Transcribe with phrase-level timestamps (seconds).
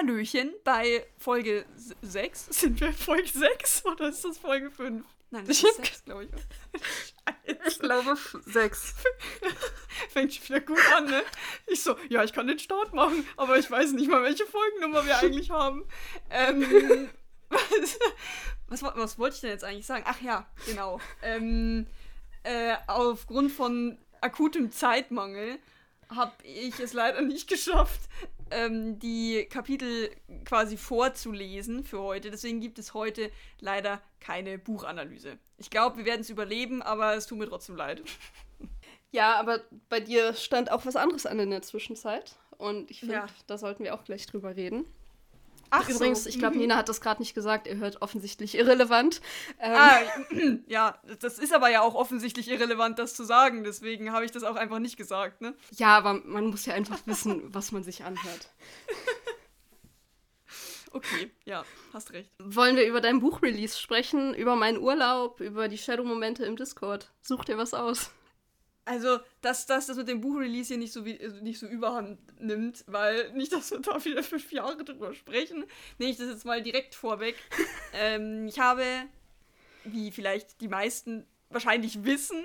[0.00, 1.66] Hallöchen bei Folge
[2.00, 2.46] 6.
[2.50, 5.04] Sind wir Folge 6 oder ist das Folge 5?
[5.30, 6.30] Nein, das ist 6, glaube ich.
[7.66, 8.16] ich glaube
[8.46, 8.94] 6.
[10.10, 11.22] Fängt schon wieder gut an, ne?
[11.66, 15.04] Ich so, ja, ich kann den Start machen, aber ich weiß nicht mal, welche Folgennummer
[15.04, 15.84] wir eigentlich haben.
[16.30, 17.10] Ähm,
[18.68, 20.04] was, was, was wollte ich denn jetzt eigentlich sagen?
[20.06, 20.98] Ach ja, genau.
[21.22, 21.86] Ähm,
[22.42, 25.58] äh, aufgrund von akutem Zeitmangel
[26.08, 28.00] habe ich es leider nicht geschafft,
[28.50, 30.10] ähm, die Kapitel
[30.44, 32.30] quasi vorzulesen für heute.
[32.30, 33.30] Deswegen gibt es heute
[33.60, 35.38] leider keine Buchanalyse.
[35.58, 38.02] Ich glaube, wir werden es überleben, aber es tut mir trotzdem leid.
[39.12, 42.36] Ja, aber bei dir stand auch was anderes an in der Zwischenzeit.
[42.58, 43.26] Und ich finde, ja.
[43.48, 44.84] da sollten wir auch gleich drüber reden.
[45.70, 46.28] Ach Übrigens, so.
[46.28, 49.20] ich glaube, Nina hat das gerade nicht gesagt, ihr hört offensichtlich irrelevant.
[49.60, 49.74] Ähm.
[49.74, 49.98] Ah,
[50.66, 53.62] ja, das ist aber ja auch offensichtlich irrelevant, das zu sagen.
[53.62, 55.54] Deswegen habe ich das auch einfach nicht gesagt, ne?
[55.70, 58.50] Ja, aber man muss ja einfach wissen, was man sich anhört.
[60.92, 62.32] Okay, ja, hast recht.
[62.40, 67.12] Wollen wir über dein Buchrelease sprechen, über meinen Urlaub, über die Shadow-Momente im Discord?
[67.20, 68.10] Such dir was aus.
[68.90, 72.18] Also, dass, dass das mit dem Buchrelease hier nicht so, wie, also nicht so überhand
[72.40, 75.64] nimmt, weil nicht, dass wir da wieder fünf Jahre drüber sprechen,
[75.98, 77.36] nehme ich das jetzt mal direkt vorweg.
[77.94, 78.84] ähm, ich habe,
[79.84, 82.44] wie vielleicht die meisten wahrscheinlich wissen,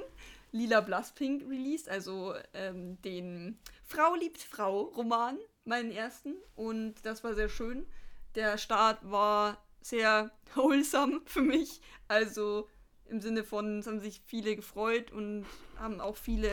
[0.51, 6.35] Lila Blasspink released, also ähm, den Frau liebt Frau Roman, meinen ersten.
[6.55, 7.88] Und das war sehr schön.
[8.35, 11.81] Der Start war sehr wholesome für mich.
[12.07, 12.69] Also
[13.09, 15.45] im Sinne von, es haben sich viele gefreut und
[15.78, 16.50] haben auch viele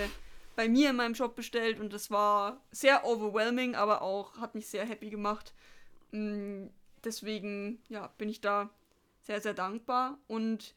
[0.54, 4.68] bei mir in meinem Shop bestellt und das war sehr overwhelming, aber auch hat mich
[4.68, 5.54] sehr happy gemacht.
[6.10, 6.66] Mm,
[7.04, 8.70] deswegen, ja, bin ich da
[9.20, 10.74] sehr, sehr dankbar und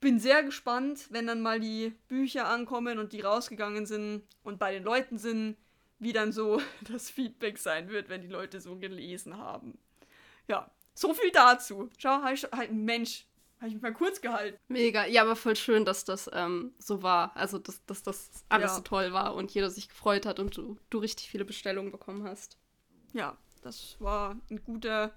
[0.00, 4.72] bin sehr gespannt, wenn dann mal die Bücher ankommen und die rausgegangen sind und bei
[4.72, 5.56] den Leuten sind,
[6.00, 6.60] wie dann so
[6.92, 9.78] das Feedback sein wird, wenn die Leute so gelesen haben.
[10.48, 11.88] Ja, so viel dazu.
[11.98, 13.26] Schau, halt, halt Mensch,
[13.62, 14.58] habe ich mich mal kurz gehalten.
[14.66, 15.06] Mega.
[15.06, 17.36] Ja, aber voll schön, dass das ähm, so war.
[17.36, 18.76] Also, dass, dass das alles ja.
[18.76, 22.24] so toll war und jeder sich gefreut hat und du, du richtig viele Bestellungen bekommen
[22.24, 22.58] hast.
[23.12, 25.12] Ja, das war ein guter,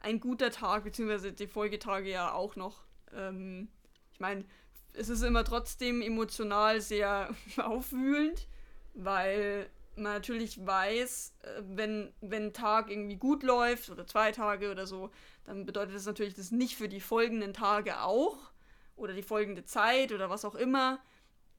[0.00, 2.84] ein guter Tag, beziehungsweise die Folgetage ja auch noch.
[3.12, 3.68] Ähm,
[4.12, 4.46] ich meine,
[4.94, 8.48] es ist immer trotzdem emotional sehr aufwühlend,
[8.94, 14.70] weil man natürlich weiß, äh, wenn, wenn ein Tag irgendwie gut läuft oder zwei Tage
[14.70, 15.10] oder so,
[15.44, 18.52] dann bedeutet das natürlich das nicht für die folgenden Tage auch
[18.96, 21.00] oder die folgende Zeit oder was auch immer.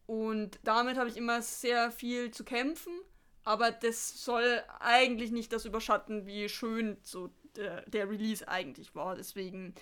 [0.06, 2.94] Und damit habe ich immer sehr viel zu kämpfen,
[3.44, 9.16] aber das soll eigentlich nicht das überschatten, wie schön so der, der Release eigentlich war.
[9.16, 9.74] Deswegen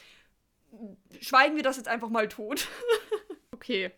[1.20, 2.68] schweigen wir das jetzt einfach mal tot.
[3.52, 3.92] okay.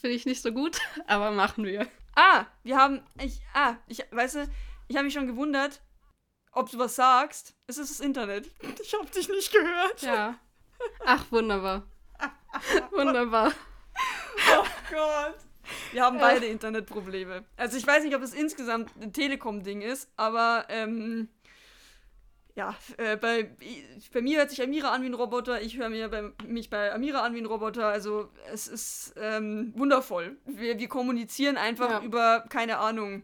[0.00, 1.86] Finde ich nicht so gut, aber machen wir.
[2.14, 3.02] Ah, wir haben.
[3.22, 4.48] Ich, ah, ich, weißt du,
[4.88, 5.82] ich habe mich schon gewundert,
[6.54, 7.54] ob du was sagst.
[7.66, 8.50] Es ist das Internet.
[8.82, 10.02] Ich habe dich nicht gehört.
[10.02, 10.38] Ja.
[11.04, 11.82] Ach, wunderbar.
[12.90, 13.52] wunderbar.
[14.52, 15.36] Oh Gott.
[15.92, 17.44] Wir haben beide Internetprobleme.
[17.56, 21.28] Also ich weiß nicht, ob es insgesamt ein Telekom-Ding ist, aber ähm,
[22.54, 23.50] ja, äh, bei,
[24.12, 26.92] bei mir hört sich Amira an wie ein Roboter, ich höre mir bei, mich bei
[26.92, 27.88] Amira an wie ein Roboter.
[27.88, 30.36] Also es ist ähm, wundervoll.
[30.44, 32.02] Wir, wir kommunizieren einfach ja.
[32.02, 33.22] über, keine Ahnung,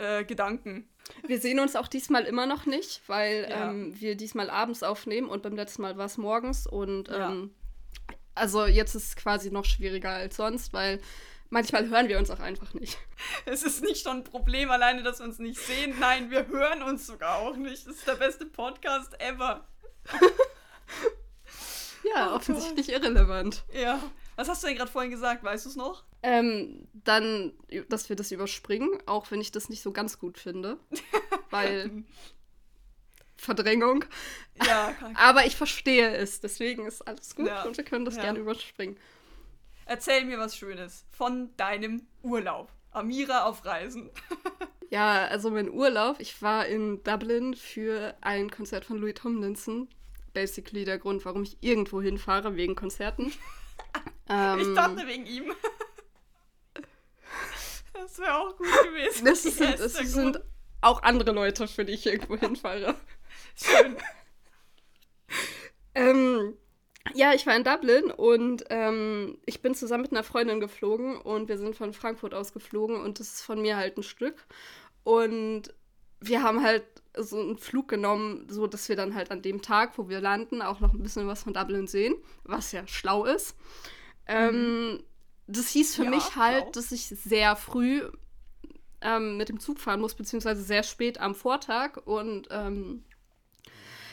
[0.00, 0.88] äh, Gedanken.
[1.26, 3.70] Wir sehen uns auch diesmal immer noch nicht, weil ja.
[3.70, 6.66] ähm, wir diesmal abends aufnehmen und beim letzten Mal war es morgens.
[6.66, 7.50] Und ähm,
[8.34, 11.00] also jetzt ist es quasi noch schwieriger als sonst, weil
[11.50, 12.98] manchmal hören wir uns auch einfach nicht.
[13.44, 15.94] Es ist nicht schon ein Problem alleine, dass wir uns nicht sehen.
[16.00, 17.86] Nein, wir hören uns sogar auch nicht.
[17.86, 19.66] Das ist der beste Podcast ever.
[22.14, 22.96] ja, oh, offensichtlich Gott.
[22.96, 23.64] irrelevant.
[23.72, 24.02] Ja.
[24.34, 25.44] Was hast du denn gerade vorhin gesagt?
[25.44, 26.04] Weißt du es noch?
[26.24, 27.52] Ähm, dann,
[27.88, 30.78] dass wir das überspringen, auch wenn ich das nicht so ganz gut finde.
[31.50, 32.04] weil
[33.42, 34.04] Verdrängung.
[34.64, 37.64] Ja, kann Aber ich verstehe es, deswegen ist alles gut ja.
[37.64, 38.22] und wir können das ja.
[38.22, 38.96] gerne überspringen.
[39.84, 42.70] Erzähl mir was Schönes von deinem Urlaub.
[42.92, 44.10] Amira auf Reisen.
[44.90, 49.88] ja, also mein Urlaub, ich war in Dublin für ein Konzert von Louis Tomlinson.
[50.34, 53.32] Basically der Grund, warum ich irgendwo hinfahre, wegen Konzerten.
[54.28, 55.52] ähm, ich dachte wegen ihm.
[58.02, 59.24] Das wäre auch gut gewesen.
[59.24, 60.40] Das, sind, das sind
[60.80, 62.94] auch andere Leute, für die ich irgendwo hinfahre.
[63.56, 63.96] Schön.
[65.94, 66.54] ähm,
[67.14, 71.48] ja, ich war in Dublin und ähm, ich bin zusammen mit einer Freundin geflogen und
[71.48, 74.46] wir sind von Frankfurt aus geflogen und das ist von mir halt ein Stück.
[75.04, 75.74] Und
[76.20, 76.84] wir haben halt
[77.16, 80.62] so einen Flug genommen, so dass wir dann halt an dem Tag, wo wir landen,
[80.62, 82.14] auch noch ein bisschen was von Dublin sehen,
[82.44, 83.56] was ja schlau ist.
[84.26, 85.02] Ähm, mhm.
[85.46, 86.70] Das hieß für ja, mich halt, schlau.
[86.72, 88.02] dass ich sehr früh
[89.00, 93.04] ähm, mit dem Zug fahren muss, beziehungsweise sehr spät am Vortag und ähm,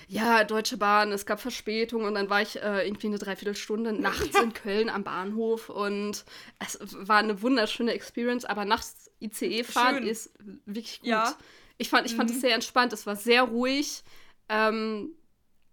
[0.07, 4.39] ja, Deutsche Bahn, es gab Verspätung und dann war ich äh, irgendwie eine Dreiviertelstunde nachts
[4.41, 6.25] in Köln am Bahnhof und
[6.57, 10.07] es war eine wunderschöne Experience, aber nachts ICE fahren Schön.
[10.07, 10.31] ist
[10.65, 11.09] wirklich gut.
[11.09, 11.35] Ja.
[11.77, 12.35] Ich fand, ich fand Mhm.
[12.35, 14.03] es sehr entspannt, es war sehr ruhig.
[14.49, 15.11] Ähm,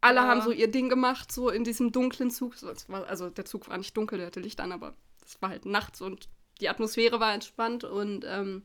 [0.03, 0.27] alle Ja.
[0.27, 2.55] haben so ihr Ding gemacht, so in diesem dunklen Zug.
[2.55, 4.95] Es also der Zug war nicht dunkel, der hatte Licht an, aber
[5.27, 6.29] es war halt nachts und
[6.61, 8.63] die Atmosphäre war entspannt und ähm,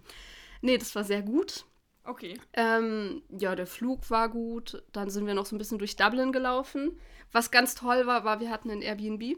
[0.61, 1.65] nee, das war sehr gut.
[2.03, 2.39] Okay.
[2.53, 4.83] Ähm, ja, der Flug war gut.
[4.91, 6.99] Dann sind wir noch so ein bisschen durch Dublin gelaufen.
[7.31, 9.37] Was ganz toll war, war, wir hatten ein Airbnb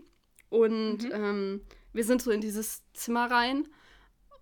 [0.49, 1.11] und Mhm.
[1.11, 1.61] ähm,
[1.91, 3.67] wir sind so in dieses Zimmer rein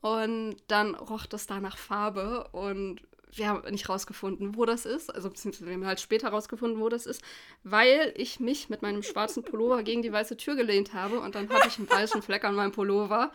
[0.01, 3.01] und dann roch das da nach Farbe und
[3.33, 5.13] wir haben nicht rausgefunden, wo das ist.
[5.13, 7.21] Also beziehungsweise wir haben halt später rausgefunden, wo das ist,
[7.63, 11.49] weil ich mich mit meinem schwarzen Pullover gegen die weiße Tür gelehnt habe und dann
[11.49, 13.31] hatte ich einen weißen Fleck an meinem Pullover.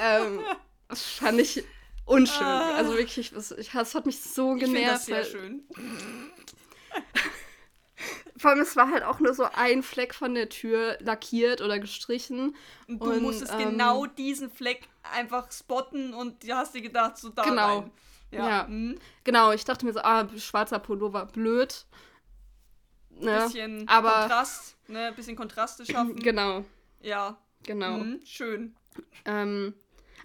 [0.00, 0.40] Ähm,
[0.88, 1.64] das fand ich
[2.06, 2.46] unschön.
[2.46, 2.74] Ah.
[2.76, 4.90] Also wirklich, das, ich, das hat mich so Ich genervt.
[4.94, 5.62] das sehr weil- schön.
[8.36, 11.78] Vor allem, es war halt auch nur so ein Fleck von der Tür lackiert oder
[11.78, 12.56] gestrichen.
[12.88, 17.18] Und du Und, musstest ähm, genau diesen Fleck einfach spotten und du hast dir gedacht,
[17.18, 17.80] so da Genau.
[17.80, 17.90] rein.
[18.30, 18.48] Ja.
[18.48, 18.66] Ja.
[18.68, 18.98] Mhm.
[19.24, 21.86] Genau, ich dachte mir so, ah, schwarzer Pullover, blöd.
[23.10, 23.42] Ne?
[23.44, 25.12] Bisschen aber- Kontrast, ne?
[25.14, 26.16] Bisschen Kontraste schaffen.
[26.22, 26.64] Genau,
[27.02, 27.36] ja.
[27.64, 27.98] genau.
[27.98, 28.20] Mhm.
[28.24, 28.74] Schön.
[29.24, 29.74] Ähm,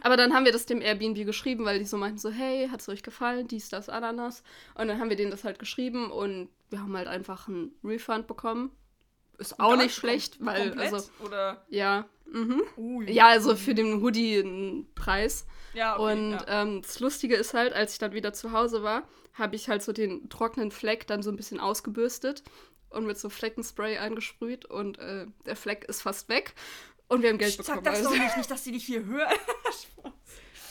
[0.02, 2.88] aber dann haben wir das dem Airbnb geschrieben, weil die so meinten so, hey, hat's
[2.90, 4.44] euch gefallen, dies, das, Ananas.
[4.76, 8.28] Und dann haben wir denen das halt geschrieben und wir haben halt einfach einen Refund
[8.28, 8.72] bekommen.
[9.38, 11.66] Ist auch Gar nicht schlecht, kom- weil, komplett, also, Oder.
[11.70, 12.62] ja, mhm.
[12.78, 13.12] Ui.
[13.12, 15.46] Ja, also für den Hoodie einen Preis.
[15.74, 16.62] Ja, okay, und ja.
[16.62, 19.84] ähm, das Lustige ist halt, als ich dann wieder zu Hause war, habe ich halt
[19.84, 22.44] so den trockenen Fleck dann so ein bisschen ausgebürstet
[22.90, 26.54] und mit so Fleckenspray eingesprüht und äh, der Fleck ist fast weg
[27.10, 27.84] und wir haben Geld Sag bekommen.
[27.84, 28.10] das also.
[28.12, 29.34] doch nicht, nicht, dass die dich hier hören.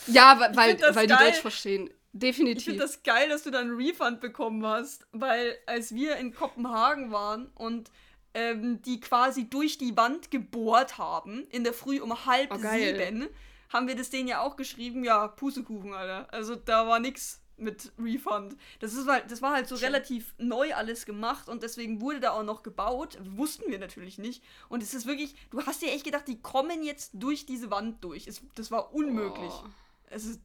[0.06, 1.14] Ja, weil, weil, weil die.
[1.14, 1.88] Deutsch verstehen.
[1.88, 2.64] Ich Definitiv.
[2.64, 7.10] finde das geil, dass du dann einen Refund bekommen hast, weil als wir in Kopenhagen
[7.10, 7.90] waren und
[8.34, 13.28] ähm, die quasi durch die Wand gebohrt haben, in der Früh um halb Oh, sieben,
[13.70, 16.28] haben wir das denen ja auch geschrieben, ja, Pustekuchen, Alter.
[16.32, 18.56] Also da war nix mit Refund.
[18.80, 19.86] Das, ist halt, das war halt so Schön.
[19.86, 23.18] relativ neu alles gemacht und deswegen wurde da auch noch gebaut.
[23.22, 24.42] Wussten wir natürlich nicht.
[24.68, 28.02] Und es ist wirklich, du hast dir echt gedacht, die kommen jetzt durch diese Wand
[28.02, 28.26] durch.
[28.26, 29.52] Es, das war unmöglich.
[29.52, 29.68] Oh.
[30.10, 30.40] Es ist,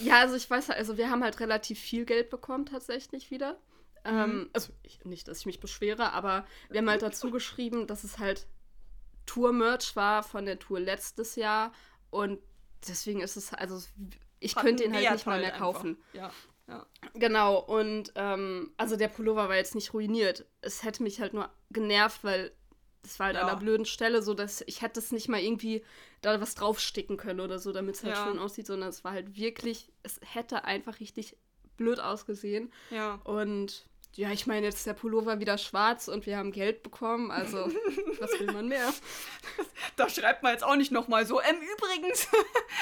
[0.00, 3.56] Ja, also ich weiß halt, also wir haben halt relativ viel Geld bekommen tatsächlich wieder.
[4.04, 4.10] Mhm.
[4.10, 8.04] Ähm, also ich, nicht, dass ich mich beschwere, aber wir haben halt dazu geschrieben, dass
[8.04, 8.46] es halt
[9.26, 11.72] Tour-Merch war von der Tour letztes Jahr
[12.10, 12.38] und
[12.86, 13.80] deswegen ist es, also
[14.40, 15.96] ich hat könnte ihn halt nicht mal mehr kaufen.
[16.12, 16.30] Ja.
[16.68, 16.86] ja.
[17.14, 20.44] Genau, und ähm, also der Pullover war jetzt nicht ruiniert.
[20.60, 22.52] Es hätte mich halt nur genervt, weil
[23.02, 23.52] es war halt an Ja.
[23.52, 25.84] einer blöden Stelle, so dass ich hätte es nicht mal irgendwie
[26.20, 29.36] da was draufsticken können oder so, damit es halt schön aussieht, sondern es war halt
[29.36, 31.36] wirklich, es hätte einfach richtig
[31.76, 32.72] blöd ausgesehen.
[32.90, 33.16] Ja.
[33.24, 37.30] Und ja, ich meine, jetzt ist der Pullover wieder schwarz und wir haben Geld bekommen,
[37.30, 37.58] also
[38.20, 38.92] was will man mehr?
[39.96, 42.28] Da schreibt man jetzt auch nicht nochmal so, ähm, übrigens,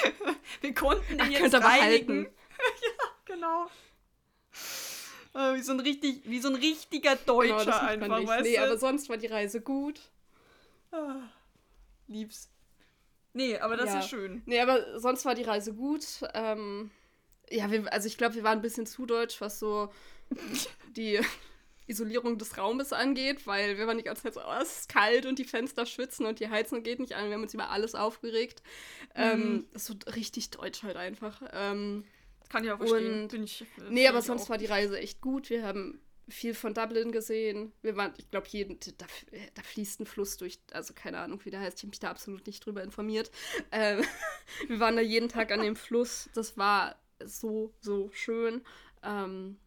[0.61, 2.25] wir konnten den Ach, jetzt reinigen.
[2.83, 3.67] ja, genau.
[5.35, 8.29] Äh, wie, so ein richtig, wie so ein richtiger Genau, Deutscher macht einfach, nicht.
[8.29, 8.63] weißt Nee, du?
[8.63, 10.01] aber sonst war die Reise gut.
[10.91, 11.23] Ah,
[12.07, 12.51] lieb's.
[13.33, 14.01] Nee, aber das Ja.
[14.01, 14.43] ist schön.
[14.45, 16.05] Nee, aber sonst war die Reise gut.
[16.35, 16.91] Ähm,
[17.49, 19.91] ja, wir, also ich glaube, wir waren ein bisschen zu deutsch, was so
[20.97, 21.21] die
[21.87, 25.27] Isolierung des Raumes angeht, weil wir waren die ganze Zeit so, oh, es ist kalt
[25.27, 27.27] und die Fenster schwitzen und die Heizung geht nicht an.
[27.29, 28.63] Wir haben uns über alles aufgeregt.
[29.15, 29.67] Ähm, Mhm.
[29.73, 31.43] das ist so richtig deutsch halt einfach.
[31.53, 32.05] Ähm,
[32.49, 33.23] Kann ich auch verstehen.
[33.23, 34.51] Und- Bin ich, nee, aber sonst auch.
[34.51, 35.51] war die Reise echt gut.
[35.51, 37.73] Wir haben viel von Dublin gesehen.
[37.83, 39.07] Wir waren, ich glaube, jeden, da,
[39.55, 41.79] da fließt ein Fluss durch, also keine Ahnung, wie der heißt.
[41.79, 43.31] Ich habe mich da absolut nicht drüber informiert.
[43.73, 44.03] Ähm,
[44.69, 46.31] wir waren da jeden Tag an dem Fluss.
[46.35, 48.63] Das war so, so schön.
[49.03, 49.59] Ähm,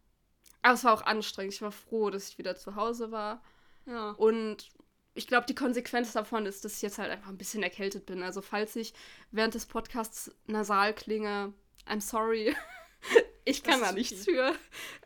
[0.66, 1.54] aber es war auch anstrengend.
[1.54, 3.40] Ich war froh, dass ich wieder zu Hause war.
[3.86, 4.10] Ja.
[4.12, 4.68] Und
[5.14, 8.22] ich glaube, die Konsequenz davon ist, dass ich jetzt halt einfach ein bisschen erkältet bin.
[8.22, 8.92] Also, falls ich
[9.30, 11.54] während des Podcasts nasal klinge,
[11.86, 12.54] I'm sorry.
[13.44, 14.32] ich kann da nichts okay.
[14.32, 14.54] für.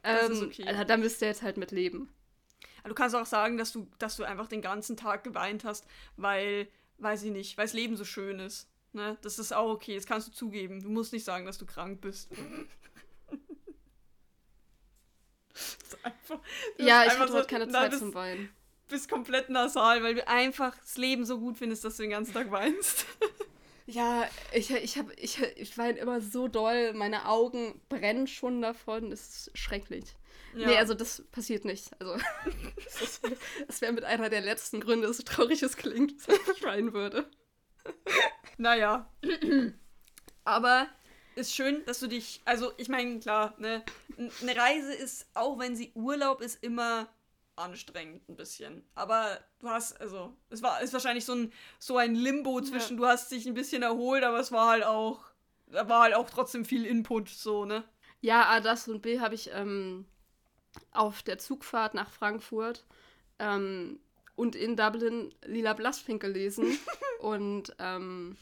[0.02, 0.62] Das Ähm, ist okay.
[0.62, 2.10] äh, Da müsst ihr jetzt halt mit leben.
[2.84, 5.86] Du kannst auch sagen, dass du, dass du einfach den ganzen Tag geweint hast,
[6.16, 8.70] weil, weiß ich nicht, weil das Leben so schön ist.
[8.92, 9.18] Ne?
[9.20, 10.80] Das ist auch okay, das kannst du zugeben.
[10.82, 12.30] Du musst nicht sagen, dass du krank bist.
[15.90, 16.40] Das einfach,
[16.76, 18.50] das Ja, ich hatte heute keine Zeit bist, zum Weinen.
[18.88, 22.34] bist komplett nasal, weil du einfach das Leben so gut findest, dass du den ganzen
[22.34, 23.06] Tag weinst.
[23.86, 26.92] Ja, ich, ich, hab, ich, ich weine immer so doll.
[26.92, 29.10] Meine Augen brennen schon davon.
[29.10, 30.04] Das ist schrecklich.
[30.54, 30.68] Ja.
[30.68, 31.90] Nee, also das passiert nicht.
[31.98, 32.14] Also,
[32.84, 33.36] das wäre
[33.80, 37.28] wär mit einer der letzten Gründe, so traurig es klingt, dass ich weinen würde.
[38.58, 39.12] Naja.
[40.44, 40.88] Aber
[41.34, 42.40] ist schön, dass du dich.
[42.44, 43.82] Also, ich meine, klar, ne,
[44.42, 47.08] eine Reise ist, auch wenn sie Urlaub ist, immer
[47.56, 48.84] anstrengend ein bisschen.
[48.94, 53.02] Aber du hast, also, es war ist wahrscheinlich so ein, so ein Limbo zwischen, ja.
[53.02, 55.20] du hast dich ein bisschen erholt, aber es war halt auch,
[55.66, 57.84] da war halt auch trotzdem viel Input, so, ne?
[58.20, 60.04] Ja, A, das und B habe ich ähm,
[60.92, 62.84] auf der Zugfahrt nach Frankfurt
[63.38, 64.00] ähm,
[64.36, 66.78] und in Dublin Lila Blassfink gelesen.
[67.20, 68.36] und ähm,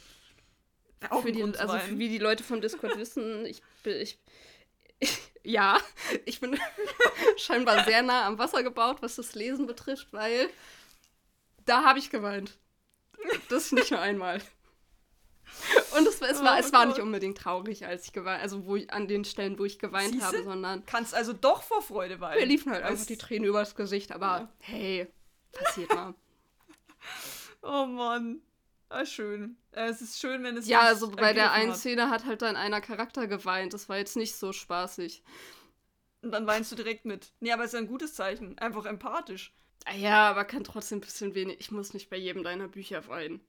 [1.22, 4.18] für die, also für, wie die Leute vom Discord wissen, ich bin, ich,
[4.98, 5.80] ich, ja,
[6.24, 6.58] ich bin
[7.36, 10.48] scheinbar sehr nah am Wasser gebaut, was das Lesen betrifft, weil
[11.64, 12.58] da habe ich geweint.
[13.48, 14.40] Das nicht nur einmal.
[15.96, 18.76] Und es, es, war, oh, es war nicht unbedingt traurig, als ich geweint also wo
[18.76, 20.26] ich, an den Stellen, wo ich geweint Siehste?
[20.26, 20.84] habe, sondern.
[20.86, 22.40] Kannst also doch vor Freude weinen.
[22.40, 24.48] Mir liefen halt einfach die Tränen übers Gesicht, aber ja.
[24.60, 25.08] hey,
[25.52, 26.14] passiert mal.
[27.62, 28.40] oh Mann.
[28.90, 29.56] Ah, schön.
[29.72, 30.66] Es ist schön, wenn es.
[30.66, 31.78] Ja, also bei der einen hat.
[31.78, 33.74] Szene hat halt dann einer Charakter geweint.
[33.74, 35.22] Das war jetzt nicht so spaßig.
[36.22, 37.32] Und dann weinst du direkt mit.
[37.40, 38.58] Nee, aber es ist ein gutes Zeichen.
[38.58, 39.52] Einfach empathisch.
[39.84, 41.60] Ah ja, aber kann trotzdem ein bisschen wenig.
[41.60, 43.40] Ich muss nicht bei jedem deiner Bücher weinen.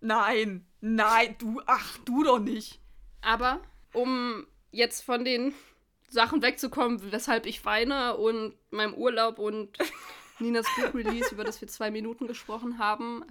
[0.00, 2.80] Nein, nein, du, ach, du doch nicht.
[3.20, 3.60] Aber
[3.92, 5.54] um jetzt von den
[6.08, 9.76] Sachen wegzukommen, weshalb ich weine und meinem Urlaub und
[10.38, 13.24] Ninas Buchrelease, über das wir zwei Minuten gesprochen haben,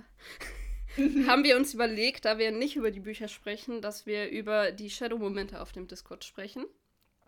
[1.27, 4.89] haben wir uns überlegt, da wir nicht über die Bücher sprechen, dass wir über die
[4.89, 6.65] Shadow-Momente auf dem Discord sprechen.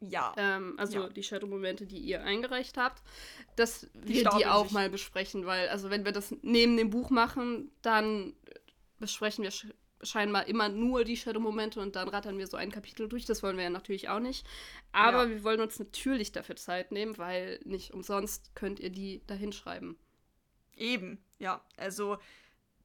[0.01, 0.33] Ja.
[0.37, 1.09] Ähm, also ja.
[1.09, 3.03] die Shadow-Momente, die ihr eingereicht habt,
[3.55, 4.73] dass die wir die auch sich.
[4.73, 8.33] mal besprechen, weil, also wenn wir das neben dem Buch machen, dann
[8.99, 9.51] besprechen wir
[10.01, 13.25] scheinbar immer nur die Shadow-Momente und dann rattern wir so ein Kapitel durch.
[13.25, 14.45] Das wollen wir ja natürlich auch nicht.
[14.91, 15.29] Aber ja.
[15.29, 19.97] wir wollen uns natürlich dafür Zeit nehmen, weil nicht umsonst könnt ihr die da hinschreiben.
[20.75, 21.61] Eben, ja.
[21.75, 22.17] Also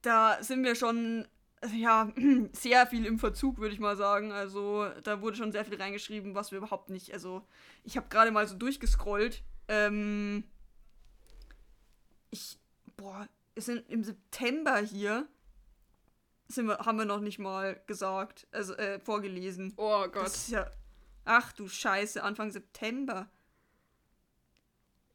[0.05, 1.27] da sind wir schon
[1.73, 2.11] ja,
[2.53, 4.31] sehr viel im Verzug, würde ich mal sagen.
[4.31, 7.13] Also da wurde schon sehr viel reingeschrieben, was wir überhaupt nicht.
[7.13, 7.45] Also
[7.83, 9.43] ich habe gerade mal so durchgescrollt.
[9.67, 10.43] Ähm,
[12.29, 12.59] ich,
[12.97, 15.27] boah, es sind im September hier
[16.47, 19.73] sind wir, haben wir noch nicht mal gesagt, also äh, vorgelesen.
[19.77, 20.25] Oh Gott.
[20.25, 20.69] Das ist ja,
[21.23, 23.27] ach du Scheiße, Anfang September.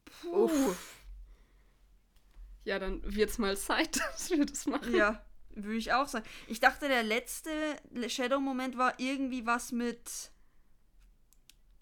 [0.03, 0.45] Puh.
[0.45, 1.00] Uff.
[2.63, 4.93] Ja, dann wird's mal Zeit, dass wir das machen.
[4.93, 5.23] Ja,
[5.55, 6.25] würde ich auch sagen.
[6.47, 7.51] Ich dachte, der letzte
[8.07, 10.31] Shadow-Moment war irgendwie was mit.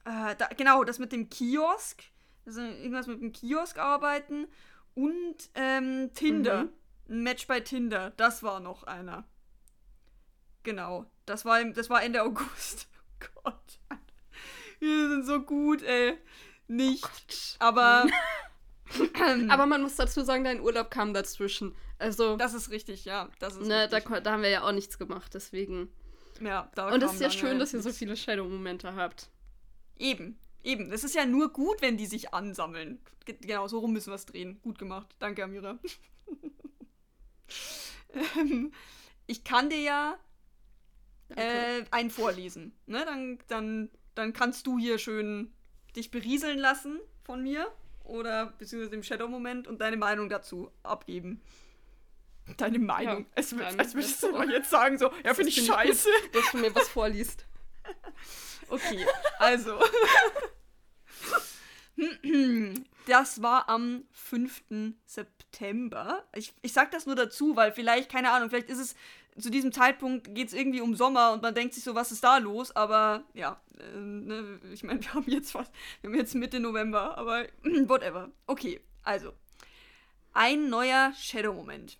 [0.05, 2.03] Äh, da, genau, das mit dem Kiosk.
[2.45, 4.47] Also irgendwas mit dem Kiosk arbeiten.
[4.95, 6.63] Und ähm, Tinder.
[6.63, 6.69] Mhm.
[7.09, 8.11] Ein Match bei Tinder.
[8.17, 9.25] Das war noch einer.
[10.63, 11.05] Genau.
[11.25, 12.87] Das war, das war Ende August.
[13.21, 13.79] Oh Gott.
[14.79, 16.17] Wir sind so gut, ey.
[16.67, 17.57] Nicht.
[17.59, 18.07] Oh aber.
[19.49, 21.75] aber man muss dazu sagen, dein Urlaub kam dazwischen.
[21.97, 22.37] Also.
[22.37, 23.29] Das ist richtig, ja.
[23.39, 25.89] Das ist ne, da, da, haben wir ja auch nichts gemacht, deswegen.
[26.41, 29.29] Ja, da Und es ist ja schön, dass ihr so viele Shadow-Momente habt.
[29.97, 30.39] Eben.
[30.63, 30.91] Eben.
[30.91, 32.99] Es ist ja nur gut, wenn die sich ansammeln.
[33.25, 34.59] Genau, so rum müssen wir es drehen.
[34.61, 35.15] Gut gemacht.
[35.19, 35.77] Danke, Amira.
[38.37, 38.71] ähm,
[39.27, 40.17] ich kann dir ja
[41.35, 42.73] äh, einen vorlesen.
[42.87, 43.03] Ne?
[43.05, 45.53] Dann, dann, dann kannst du hier schön
[45.95, 47.71] dich berieseln lassen von mir
[48.09, 51.41] oder beziehungsweise dem Shadow-Moment und deine Meinung dazu abgeben.
[52.57, 53.21] Deine Meinung.
[53.21, 56.09] Ja, es wird, als würdest du doch jetzt sagen, so, ja, finde ich scheiße.
[56.23, 57.45] Gut, dass du mir was vorliest.
[58.69, 59.05] okay,
[59.37, 59.79] also.
[63.07, 64.63] Das war am 5.
[65.05, 66.23] September.
[66.33, 68.95] Ich, ich sag das nur dazu, weil vielleicht, keine Ahnung, vielleicht ist es
[69.39, 72.23] zu diesem Zeitpunkt geht es irgendwie um Sommer und man denkt sich so, was ist
[72.23, 72.75] da los?
[72.75, 75.69] Aber ja, äh, ne, ich meine, wir haben jetzt was,
[76.01, 77.45] wir haben jetzt Mitte November, aber
[77.87, 78.29] whatever.
[78.47, 79.33] Okay, also.
[80.33, 81.97] Ein neuer Shadow-Moment.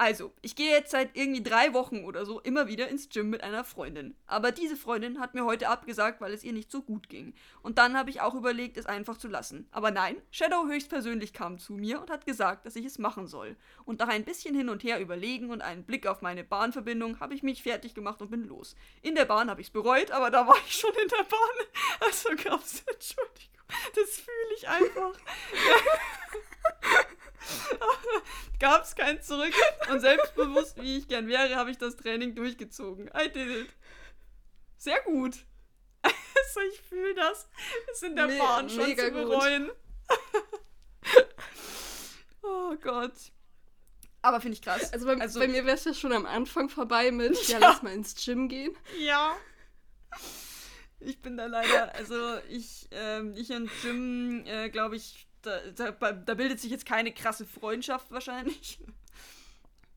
[0.00, 3.42] Also, ich gehe jetzt seit irgendwie drei Wochen oder so immer wieder ins Gym mit
[3.42, 4.14] einer Freundin.
[4.28, 7.34] Aber diese Freundin hat mir heute abgesagt, weil es ihr nicht so gut ging.
[7.62, 9.66] Und dann habe ich auch überlegt, es einfach zu lassen.
[9.72, 13.56] Aber nein, Shadow höchstpersönlich kam zu mir und hat gesagt, dass ich es machen soll.
[13.86, 17.34] Und nach ein bisschen hin und her überlegen und einen Blick auf meine Bahnverbindung habe
[17.34, 18.76] ich mich fertig gemacht und bin los.
[19.02, 21.66] In der Bahn habe ich es bereut, aber da war ich schon in der Bahn.
[22.06, 23.57] Also gab's, Entschuldigung,
[23.94, 25.12] das fühle ich einfach.
[28.60, 29.54] Gab es kein Zurück.
[29.90, 33.08] Und selbstbewusst, wie ich gern wäre, habe ich das Training durchgezogen.
[33.08, 33.70] I did it.
[34.76, 35.36] Sehr gut.
[36.40, 37.48] Also ich fühle das.
[37.92, 39.70] Es in der Me Bahn schon zu bereuen.
[42.42, 43.12] oh Gott.
[44.22, 44.90] Aber finde ich krass.
[44.92, 47.58] Also bei, also, bei mir wäre es ja schon am Anfang vorbei mit, ja.
[47.58, 48.74] ja, lass mal ins Gym gehen.
[48.98, 49.36] Ja.
[51.00, 56.12] Ich bin da leider, also ich, ähm, ich und Jim, äh, glaube ich, da, da,
[56.12, 58.80] da bildet sich jetzt keine krasse Freundschaft wahrscheinlich.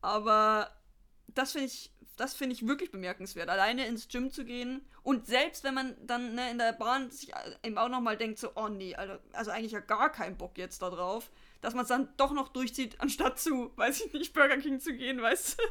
[0.00, 0.70] Aber
[1.28, 5.64] das finde ich, das finde ich wirklich bemerkenswert, alleine ins Gym zu gehen und selbst
[5.64, 7.32] wenn man dann ne, in der Bahn sich
[7.62, 10.82] eben auch nochmal denkt, so, oh nee, also, also eigentlich ja gar keinen Bock jetzt
[10.82, 11.30] da drauf,
[11.60, 14.92] dass man es dann doch noch durchzieht, anstatt zu, weiß ich nicht, Burger King zu
[14.92, 15.64] gehen, weißt du?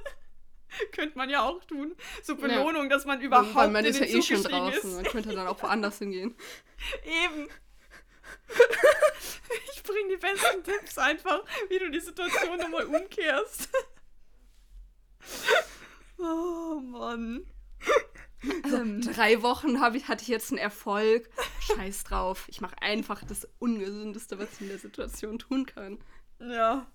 [0.92, 1.96] könnte man ja auch tun.
[2.24, 2.90] So Belohnung, ja.
[2.90, 4.90] dass man überhaupt Weil man ist ja eh schon draußen.
[4.90, 4.96] Ist.
[4.96, 6.36] Man könnte dann auch woanders hingehen.
[7.26, 7.48] Eben.
[9.74, 13.70] ich bringe die besten Tipps einfach, wie du die Situation nochmal umkehrst.
[16.18, 17.46] oh Mann.
[18.64, 19.02] Also, ähm.
[19.02, 21.30] Drei Wochen ich, hatte ich jetzt einen Erfolg.
[21.60, 22.46] Scheiß drauf.
[22.48, 26.04] Ich mache einfach das Ungesündeste, was ich in der Situation tun kann.
[26.40, 26.88] Ja.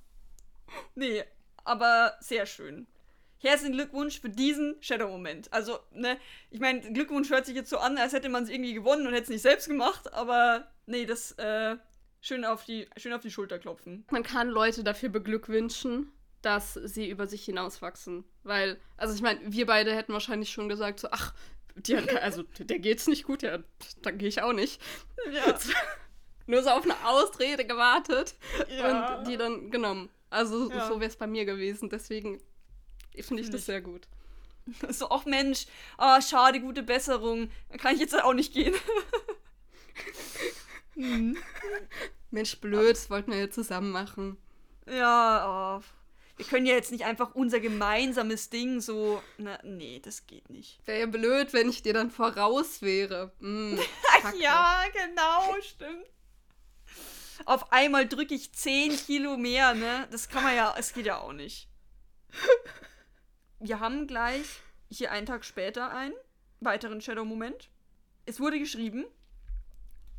[0.94, 1.22] Nee,
[1.64, 2.88] aber sehr schön
[3.38, 5.52] herzlichen Glückwunsch für diesen Shadow-Moment.
[5.52, 6.18] Also, ne,
[6.50, 9.12] ich meine, Glückwunsch hört sich jetzt so an, als hätte man es irgendwie gewonnen und
[9.12, 11.76] hätte es nicht selbst gemacht, aber nee, das, äh,
[12.20, 14.04] schön auf die, schön auf die Schulter klopfen.
[14.10, 16.12] Man kann Leute dafür beglückwünschen,
[16.42, 18.24] dass sie über sich hinauswachsen.
[18.42, 21.34] Weil, also ich meine, wir beide hätten wahrscheinlich schon gesagt, so, ach,
[21.76, 23.58] die hat, also der geht's nicht gut, ja,
[24.02, 24.80] dann gehe ich auch nicht.
[25.30, 25.54] Ja.
[26.46, 28.36] Nur so auf eine Ausrede gewartet
[28.68, 29.18] ja.
[29.18, 30.08] und die dann genommen.
[30.30, 30.86] Also ja.
[30.86, 31.88] so wäre es bei mir gewesen.
[31.88, 32.40] Deswegen
[33.24, 34.08] finde ich das sehr gut.
[34.90, 37.50] So, ach Mensch, oh, schade, gute Besserung.
[37.70, 38.74] Da kann ich jetzt auch nicht gehen.
[40.94, 41.36] hm.
[42.30, 44.36] Mensch, blöd, das wollten wir ja zusammen machen.
[44.88, 45.84] Ja, oh.
[46.36, 49.22] wir können ja jetzt nicht einfach unser gemeinsames Ding so.
[49.38, 50.80] Na, nee, das geht nicht.
[50.84, 53.32] Wäre ja blöd, wenn ich dir dann voraus wäre.
[53.40, 53.78] Mm,
[54.40, 56.06] ja, genau, stimmt.
[57.44, 60.08] Auf einmal drücke ich 10 Kilo mehr, ne?
[60.10, 61.68] Das kann man ja, es geht ja auch nicht
[63.60, 64.60] wir haben gleich
[64.90, 66.14] hier einen Tag später einen
[66.60, 67.70] weiteren Shadow-Moment.
[68.24, 69.04] Es wurde geschrieben,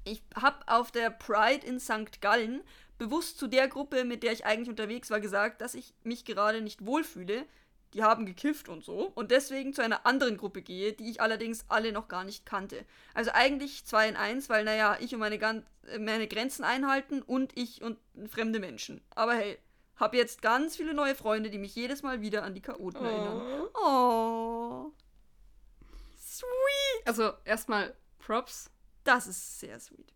[0.04, 2.22] ich habe auf der Pride in St.
[2.22, 2.62] Gallen
[2.98, 6.62] bewusst zu der Gruppe, mit der ich eigentlich unterwegs war, gesagt, dass ich mich gerade
[6.62, 7.46] nicht wohlfühle.
[7.94, 9.12] Die haben gekifft und so.
[9.16, 12.86] Und deswegen zu einer anderen Gruppe gehe, die ich allerdings alle noch gar nicht kannte.
[13.14, 15.64] Also eigentlich zwei in eins, weil, naja, ich und meine,
[16.00, 17.98] meine Grenzen einhalten und ich und
[18.30, 19.02] fremde Menschen.
[19.16, 19.58] Aber hey,
[19.98, 23.10] hab jetzt ganz viele neue Freunde, die mich jedes Mal wieder an die Chaoten oh.
[23.10, 23.68] erinnern.
[23.74, 24.92] Oh.
[26.18, 27.08] Sweet.
[27.08, 28.70] Also erstmal Props.
[29.04, 30.14] Das ist sehr sweet.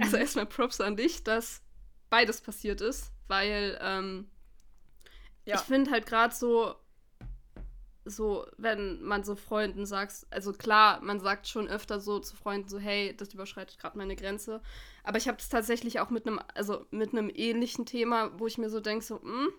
[0.00, 1.62] Also erstmal Props an dich, dass
[2.08, 4.30] beides passiert ist, weil ähm,
[5.44, 5.56] ja.
[5.56, 6.74] ich finde halt gerade so,
[8.04, 12.68] so, wenn man so Freunden sagt, also klar, man sagt schon öfter so zu Freunden
[12.68, 14.60] so, hey, das überschreitet gerade meine Grenze.
[15.04, 18.58] Aber ich habe es tatsächlich auch mit einem, also mit einem ähnlichen Thema, wo ich
[18.58, 19.52] mir so denke, so, mh, hm,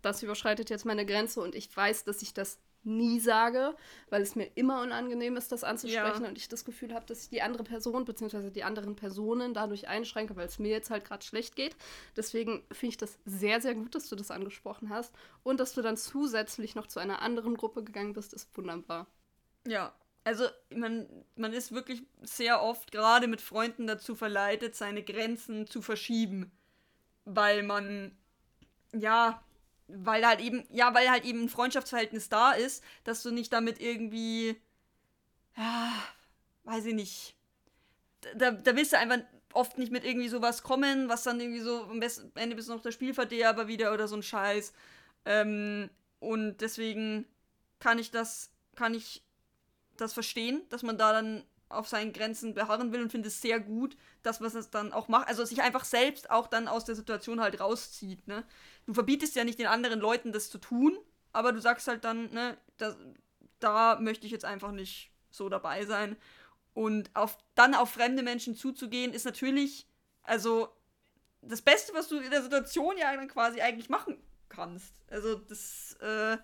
[0.00, 3.74] das überschreitet jetzt meine Grenze und ich weiß, dass ich das nie sage,
[4.10, 6.28] weil es mir immer unangenehm ist, das anzusprechen ja.
[6.28, 8.50] und ich das Gefühl habe, dass ich die andere Person bzw.
[8.50, 11.76] die anderen Personen dadurch einschränke, weil es mir jetzt halt gerade schlecht geht.
[12.16, 15.82] Deswegen finde ich das sehr, sehr gut, dass du das angesprochen hast und dass du
[15.82, 19.06] dann zusätzlich noch zu einer anderen Gruppe gegangen bist, ist wunderbar.
[19.66, 25.66] Ja, also man, man ist wirklich sehr oft gerade mit Freunden dazu verleitet, seine Grenzen
[25.66, 26.52] zu verschieben,
[27.24, 28.16] weil man
[28.92, 29.42] ja
[29.94, 33.80] weil halt eben, ja, weil halt eben ein Freundschaftsverhältnis da ist, dass du nicht damit
[33.80, 34.56] irgendwie,
[35.56, 35.92] ja,
[36.64, 37.36] weiß ich nicht,
[38.34, 39.18] da, da willst du einfach
[39.52, 42.82] oft nicht mit irgendwie sowas kommen, was dann irgendwie so am besten Ende bis noch
[42.82, 44.72] der Spielverderber wieder oder so ein Scheiß.
[45.24, 47.26] Ähm, und deswegen
[47.78, 49.22] kann ich das, kann ich
[49.96, 53.60] das verstehen, dass man da dann auf seinen Grenzen beharren will und finde es sehr
[53.60, 55.28] gut, dass man es dann auch macht.
[55.28, 58.44] Also sich einfach selbst auch dann aus der Situation halt rauszieht, ne?
[58.86, 60.98] Du verbietest ja nicht den anderen Leuten das zu tun,
[61.32, 62.96] aber du sagst halt dann, ne, das,
[63.60, 66.16] da möchte ich jetzt einfach nicht so dabei sein.
[66.74, 69.86] Und auf, dann auf fremde Menschen zuzugehen, ist natürlich,
[70.22, 70.68] also
[71.42, 74.94] das Beste, was du in der Situation ja dann quasi eigentlich machen kannst.
[75.10, 76.38] Also das äh,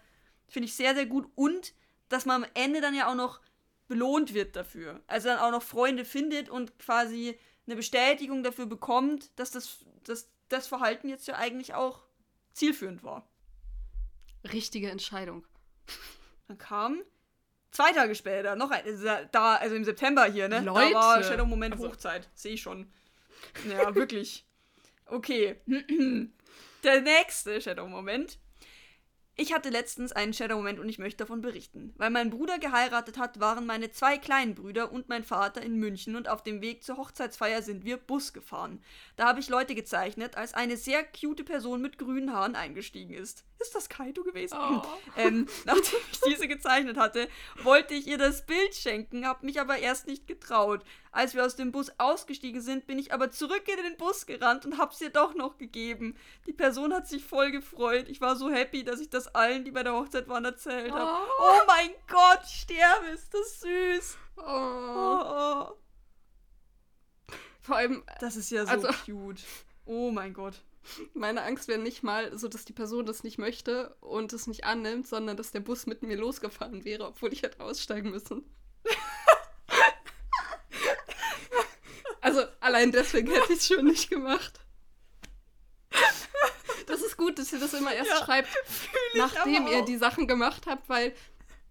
[0.48, 1.30] finde ich sehr, sehr gut.
[1.34, 1.74] Und
[2.08, 3.40] dass man am Ende dann ja auch noch
[3.88, 5.00] belohnt wird dafür.
[5.06, 10.30] Also dann auch noch Freunde findet und quasi eine Bestätigung dafür bekommt, dass das, dass
[10.48, 12.04] das Verhalten jetzt ja eigentlich auch
[12.52, 13.28] zielführend war.
[14.52, 15.44] Richtige Entscheidung.
[16.46, 17.02] Dann kam
[17.70, 18.84] zwei Tage später noch ein,
[19.32, 20.60] da, also im September hier, ne?
[20.60, 20.92] Leute.
[20.92, 21.88] Da war Shadow Moment also.
[21.88, 22.28] Hochzeit.
[22.34, 22.90] Sehe ich schon.
[23.68, 24.46] Ja, wirklich.
[25.06, 25.60] Okay.
[26.84, 28.38] Der nächste Shadow Moment
[29.40, 31.94] ich hatte letztens einen Shadow-Moment und ich möchte davon berichten.
[31.96, 36.16] Weil mein Bruder geheiratet hat, waren meine zwei kleinen Brüder und mein Vater in München
[36.16, 38.82] und auf dem Weg zur Hochzeitsfeier sind wir Bus gefahren.
[39.14, 43.44] Da habe ich Leute gezeichnet, als eine sehr cute Person mit grünen Haaren eingestiegen ist.
[43.60, 44.58] Ist das Kaito gewesen?
[44.60, 44.82] Oh.
[45.16, 47.28] Ähm, nachdem ich diese gezeichnet hatte,
[47.62, 50.84] wollte ich ihr das Bild schenken, habe mich aber erst nicht getraut.
[51.10, 54.66] Als wir aus dem Bus ausgestiegen sind, bin ich aber zurück in den Bus gerannt
[54.66, 56.16] und hab's ihr doch noch gegeben.
[56.46, 58.08] Die Person hat sich voll gefreut.
[58.08, 61.10] Ich war so happy, dass ich das allen, die bei der Hochzeit waren, erzählt habe.
[61.10, 61.42] Oh.
[61.42, 61.66] oh.
[61.66, 64.18] mein Gott, sterbe, ist das süß.
[64.36, 64.42] Oh.
[64.42, 65.74] oh.
[67.60, 68.02] Vor allem.
[68.20, 69.42] Das ist ja so also, cute.
[69.84, 70.62] Oh mein Gott.
[71.12, 74.64] Meine Angst wäre nicht mal so, dass die Person das nicht möchte und es nicht
[74.64, 78.44] annimmt, sondern dass der Bus mit mir losgefahren wäre, obwohl ich hätte aussteigen müssen.
[82.22, 84.60] also allein deswegen hätte ich es schon nicht gemacht.
[87.18, 88.48] Gut, dass ihr das immer erst ja, schreibt,
[89.14, 91.12] nachdem ihr die Sachen gemacht habt, weil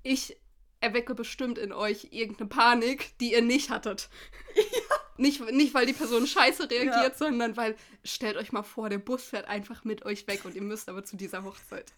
[0.04, 0.38] ich
[0.82, 4.10] erwecke bestimmt in euch irgendeine Panik, die ihr nicht hattet.
[4.56, 4.96] Ja.
[5.20, 7.14] Nicht, nicht, weil die Person scheiße reagiert, ja.
[7.14, 10.62] sondern weil, stellt euch mal vor, der Bus fährt einfach mit euch weg und ihr
[10.62, 11.92] müsst aber zu dieser Hochzeit.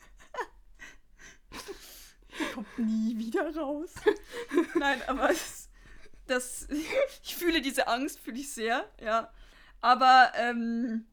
[2.53, 3.93] Kommt nie wieder raus.
[4.75, 5.69] Nein, aber es,
[6.27, 6.67] das,
[7.23, 9.33] ich fühle diese Angst, fühle ich sehr, ja.
[9.81, 11.05] Aber ähm,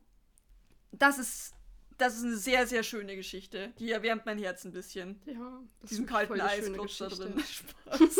[0.92, 1.55] das ist
[1.98, 3.72] das ist eine sehr, sehr schöne Geschichte.
[3.78, 5.20] Die erwärmt mein Herz ein bisschen.
[5.26, 5.60] Ja.
[5.88, 7.34] Diesem kalten Eisklotz da drin.
[7.40, 8.18] Spaß.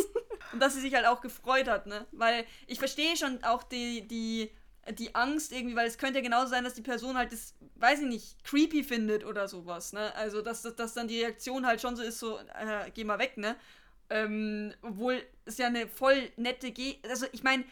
[0.52, 2.06] Und dass sie sich halt auch gefreut hat, ne?
[2.12, 4.50] Weil ich verstehe schon auch die, die,
[4.92, 8.00] die Angst irgendwie, weil es könnte ja genauso sein, dass die Person halt das, weiß
[8.00, 10.14] ich nicht, creepy findet oder sowas, ne?
[10.14, 13.18] Also, dass, dass, dass dann die Reaktion halt schon so ist, so, äh, geh mal
[13.18, 13.56] weg, ne?
[14.08, 17.64] Ähm, obwohl es ja eine voll nette Ge Also, ich meine,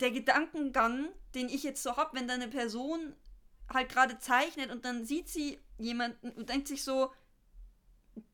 [0.00, 3.14] der Gedankengang, den ich jetzt so habe, wenn da eine Person
[3.72, 7.12] halt gerade zeichnet und dann sieht sie jemanden und denkt sich so,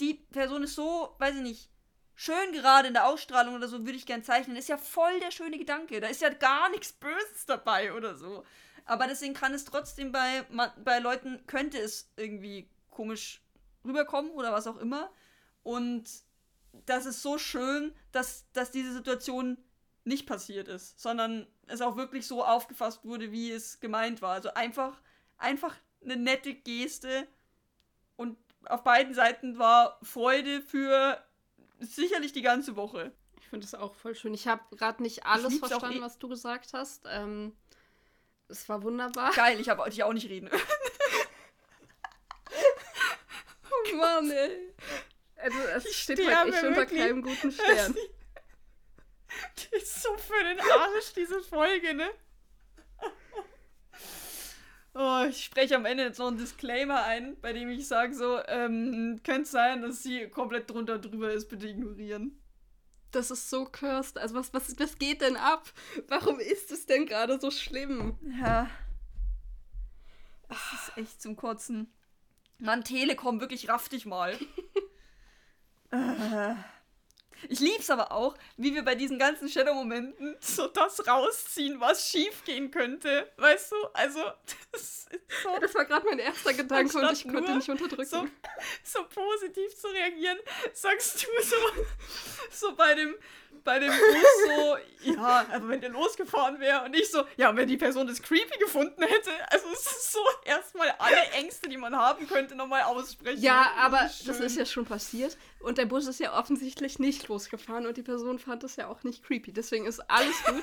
[0.00, 1.70] die Person ist so, weiß ich nicht,
[2.14, 4.56] schön gerade in der Ausstrahlung oder so, würde ich gern zeichnen.
[4.56, 6.00] Ist ja voll der schöne Gedanke.
[6.00, 8.44] Da ist ja gar nichts Böses dabei oder so.
[8.84, 10.44] Aber deswegen kann es trotzdem bei,
[10.84, 13.40] bei Leuten, könnte es irgendwie komisch
[13.84, 15.10] rüberkommen oder was auch immer.
[15.62, 16.10] Und
[16.86, 19.56] das ist so schön, dass, dass diese Situation
[20.04, 24.32] nicht passiert ist, sondern es auch wirklich so aufgefasst wurde, wie es gemeint war.
[24.32, 25.00] Also einfach
[25.40, 27.26] einfach eine nette Geste
[28.16, 31.22] und auf beiden Seiten war Freude für
[31.78, 33.12] sicherlich die ganze Woche.
[33.40, 34.34] Ich finde es auch voll schön.
[34.34, 37.04] Ich habe gerade nicht alles verstanden, eh was du gesagt hast.
[37.08, 37.56] Ähm,
[38.48, 39.32] es war wunderbar.
[39.32, 40.50] Geil, ich habe dich auch nicht reden.
[43.70, 44.74] oh Mann, ey.
[45.36, 47.96] Also, es ich steht halt echt unter keinem guten Stern.
[49.56, 52.10] Die ist so für den Arsch, diese Folge, ne?
[54.94, 58.40] Oh, ich spreche am Ende jetzt noch einen Disclaimer ein, bei dem ich sage so,
[58.48, 62.40] ähm, könnte sein, dass sie komplett drunter drüber ist, bitte ignorieren.
[63.12, 64.18] Das ist so cursed.
[64.18, 65.72] Also was, was, was geht denn ab?
[66.08, 68.18] Warum ist es denn gerade so schlimm?
[68.40, 68.68] Ja.
[70.48, 71.92] Das ist echt zum Kotzen.
[72.58, 74.36] Mann, Telekom, wirklich raff dich mal.
[75.90, 76.54] äh.
[77.48, 82.44] Ich lieb's aber auch, wie wir bei diesen ganzen Shadow-Momenten so das rausziehen, was schief
[82.44, 83.30] gehen könnte.
[83.36, 83.76] Weißt du?
[83.94, 84.20] Also,
[84.72, 85.10] das ist
[85.42, 85.48] so.
[85.48, 88.04] Ja, das war gerade mein erster Gedanke und ich konnte nicht unterdrücken.
[88.04, 88.26] So,
[88.82, 90.38] so positiv zu reagieren,
[90.72, 91.56] sagst du so,
[92.50, 93.14] so bei dem,
[93.64, 94.76] bei dem Bus so,
[95.12, 98.58] ja, aber wenn der losgefahren wäre und ich so, ja, wenn die Person das creepy
[98.58, 99.30] gefunden hätte.
[99.50, 103.42] Also es ist so erstmal alle Ängste, die man haben könnte, nochmal aussprechen.
[103.42, 107.28] Ja, aber das, das ist ja schon passiert und der Bus ist ja offensichtlich nicht
[107.28, 109.52] losgefahren und die Person fand das ja auch nicht creepy.
[109.52, 110.62] Deswegen ist alles gut.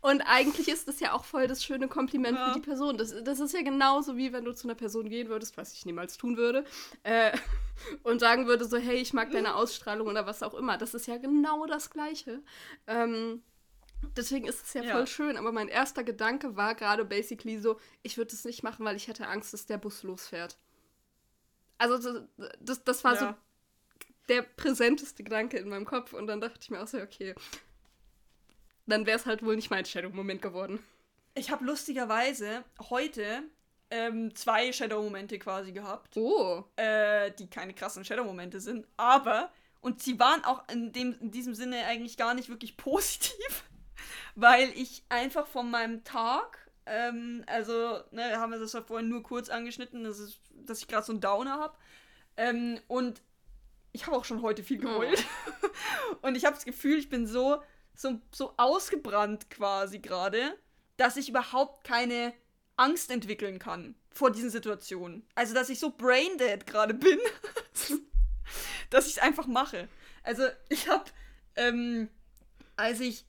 [0.00, 2.48] Und eigentlich ist das ja auch voll das schöne Kompliment ja.
[2.48, 2.98] für die Person.
[2.98, 5.86] Das, das ist ja genauso wie wenn du zu einer Person gehen würdest, was ich
[5.86, 6.64] niemals tun würde,
[7.04, 7.32] äh,
[8.02, 10.76] und sagen würde so, hey, ich mag deine Ausstrahlung oder was auch immer.
[10.76, 12.42] Das ist ja genau das Gleiche.
[12.86, 13.42] Ähm,
[14.16, 15.38] deswegen ist es ja, ja, voll schön.
[15.38, 19.08] Aber mein erster Gedanke war gerade basically so, ich würde es nicht machen, weil ich
[19.08, 20.58] hätte Angst, dass der Bus losfährt.
[21.78, 23.20] Also das, das, das war ja.
[23.20, 23.34] so
[24.28, 26.12] der präsenteste Gedanke in meinem Kopf.
[26.12, 27.34] Und dann dachte ich mir auch so, okay,
[28.86, 30.78] dann wäre es halt wohl nicht mein Shadow-Moment geworden.
[31.34, 33.42] Ich habe lustigerweise heute
[33.90, 36.16] ähm, zwei Shadow-Momente quasi gehabt.
[36.16, 36.64] Oh.
[36.76, 41.54] Äh, die keine krassen Shadow-Momente sind, aber, und sie waren auch in, dem, in diesem
[41.54, 43.64] Sinne eigentlich gar nicht wirklich positiv,
[44.34, 49.22] weil ich einfach von meinem Tag, ähm, also, ne, haben wir das ja vorhin nur
[49.22, 51.76] kurz angeschnitten, das ist, dass ich gerade so einen Downer habe.
[52.36, 53.22] Ähm, und
[53.94, 55.24] ich habe auch schon heute viel geheult.
[55.62, 56.16] Oh.
[56.26, 57.62] und ich habe das Gefühl, ich bin so
[57.94, 60.56] so, so ausgebrannt quasi gerade,
[60.96, 62.34] dass ich überhaupt keine
[62.76, 65.26] Angst entwickeln kann vor diesen Situationen.
[65.34, 67.18] Also, dass ich so braindead gerade bin,
[68.90, 69.88] dass ich es einfach mache.
[70.22, 71.04] Also, ich habe,
[71.56, 72.08] ähm,
[72.76, 73.26] als ich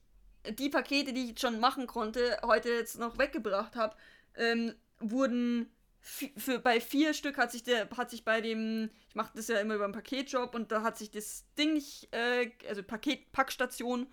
[0.50, 3.96] die Pakete, die ich schon machen konnte, heute jetzt noch weggebracht habe,
[4.36, 9.32] ähm, wurden für, bei vier Stück hat sich der hat sich bei dem ich mache
[9.34, 12.84] das ja immer über einen Paketjob und da hat sich das Ding nicht äh, also
[12.84, 14.08] Paket Packstation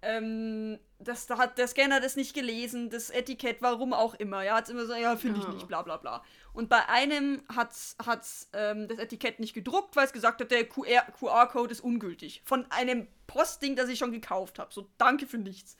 [0.00, 4.42] ähm, das, da hat der Scanner das nicht gelesen, das Etikett, warum auch immer.
[4.42, 6.22] Ja, hat immer so, ja, finde ich nicht, bla bla bla.
[6.52, 10.68] Und bei einem hat es ähm, das Etikett nicht gedruckt, weil es gesagt hat, der
[10.68, 12.42] QR-Code ist ungültig.
[12.44, 14.72] Von einem Postding, das ich schon gekauft habe.
[14.72, 15.76] So, danke für nichts.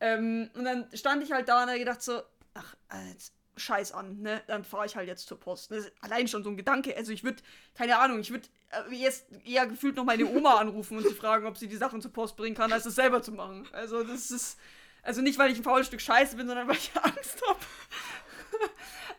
[0.00, 2.22] Ähm, und dann stand ich halt da und habe gedacht so,
[2.54, 4.42] ach, als, scheiß an, ne?
[4.46, 5.70] Dann fahre ich halt jetzt zur Post.
[5.70, 6.96] Ist allein schon so ein Gedanke.
[6.96, 7.42] Also ich würde,
[7.74, 11.46] keine Ahnung, ich würde äh, jetzt eher gefühlt noch meine Oma anrufen und sie fragen,
[11.46, 13.68] ob sie die Sachen zur Post bringen kann, als es selber zu machen.
[13.72, 14.58] Also das ist,
[15.02, 17.60] also nicht, weil ich ein faules Stück Scheiße bin, sondern weil ich Angst habe.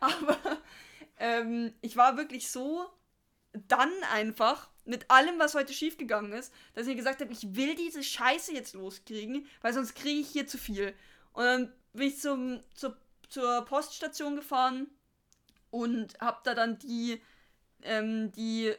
[0.00, 0.38] Aber
[1.18, 2.86] ähm, ich war wirklich so
[3.52, 8.02] dann einfach mit allem, was heute schiefgegangen ist, dass ich gesagt habe, ich will diese
[8.02, 10.94] Scheiße jetzt loskriegen, weil sonst kriege ich hier zu viel.
[11.32, 12.96] Und dann bin ich zum, zur,
[13.30, 14.88] zur Poststation gefahren
[15.70, 17.22] und habe da dann die,
[17.82, 18.74] ähm, die,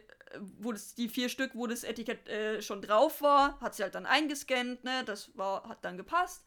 [0.59, 3.95] wo das, die vier Stück, wo das Etikett äh, schon drauf war, hat sie halt
[3.95, 6.45] dann eingescannt, ne, das war, hat dann gepasst.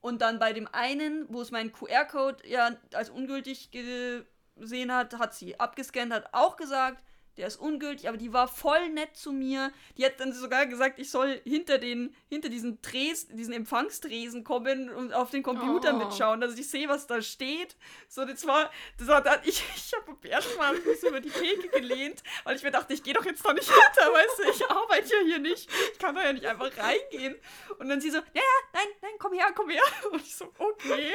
[0.00, 5.34] Und dann bei dem einen, wo es meinen QR-Code ja als ungültig gesehen hat, hat
[5.34, 7.02] sie abgescannt, hat auch gesagt,
[7.36, 9.72] der ist ungültig, aber die war voll nett zu mir.
[9.96, 14.90] Die hat dann sogar gesagt, ich soll hinter den, hinter diesen Dres, diesen Empfangstresen kommen
[14.90, 15.98] und auf den Computer oh.
[15.98, 17.76] mitschauen, dass ich sehe, was da steht.
[18.08, 22.22] So, das war, das war dann, ich, ich habe erstmal so über die Theke gelehnt,
[22.44, 25.14] weil ich mir dachte, ich gehe doch jetzt da nicht hinter, weißt du, ich arbeite
[25.14, 25.68] ja hier nicht.
[25.92, 27.36] Ich kann da ja nicht einfach reingehen.
[27.78, 28.42] Und dann sie so, ja, ja,
[28.72, 29.82] nein, nein, komm her, komm her.
[30.10, 31.12] Und ich so, okay.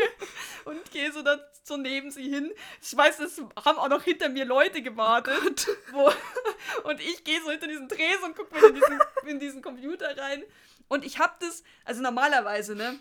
[0.65, 2.51] Und gehe so dann so neben sie hin.
[2.81, 6.08] Ich weiß, es haben auch noch hinter mir Leute gewartet, wo
[6.83, 10.17] und ich gehe so hinter diesen Drehs und gucke mir in diesen, in diesen Computer
[10.17, 10.43] rein.
[10.87, 12.99] Und ich habe das, also normalerweise, ne?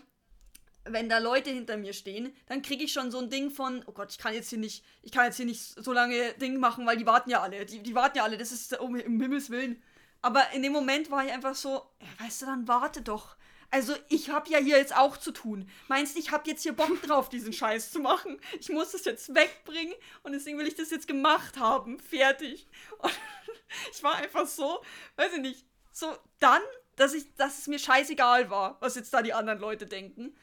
[0.85, 3.91] Wenn da Leute hinter mir stehen, dann kriege ich schon so ein Ding von, oh
[3.91, 6.85] Gott, ich kann jetzt hier nicht, ich kann jetzt hier nicht so lange Ding machen,
[6.85, 7.65] weil die warten ja alle.
[7.65, 9.83] Die, die warten ja alle, das ist um, um Himmels Willen.
[10.21, 13.35] Aber in dem Moment war ich einfach so, ja, weißt du, dann warte doch.
[13.71, 15.69] Also ich habe ja hier jetzt auch zu tun.
[15.87, 18.39] Meinst du, ich habe jetzt hier Bock drauf, diesen Scheiß zu machen?
[18.59, 21.99] Ich muss das jetzt wegbringen und deswegen will ich das jetzt gemacht haben.
[21.99, 22.67] Fertig.
[22.99, 23.11] Und
[23.91, 24.81] ich war einfach so,
[25.17, 26.61] weiß ich nicht, so dann,
[26.95, 30.35] dass ich, dass es mir scheißegal war, was jetzt da die anderen Leute denken.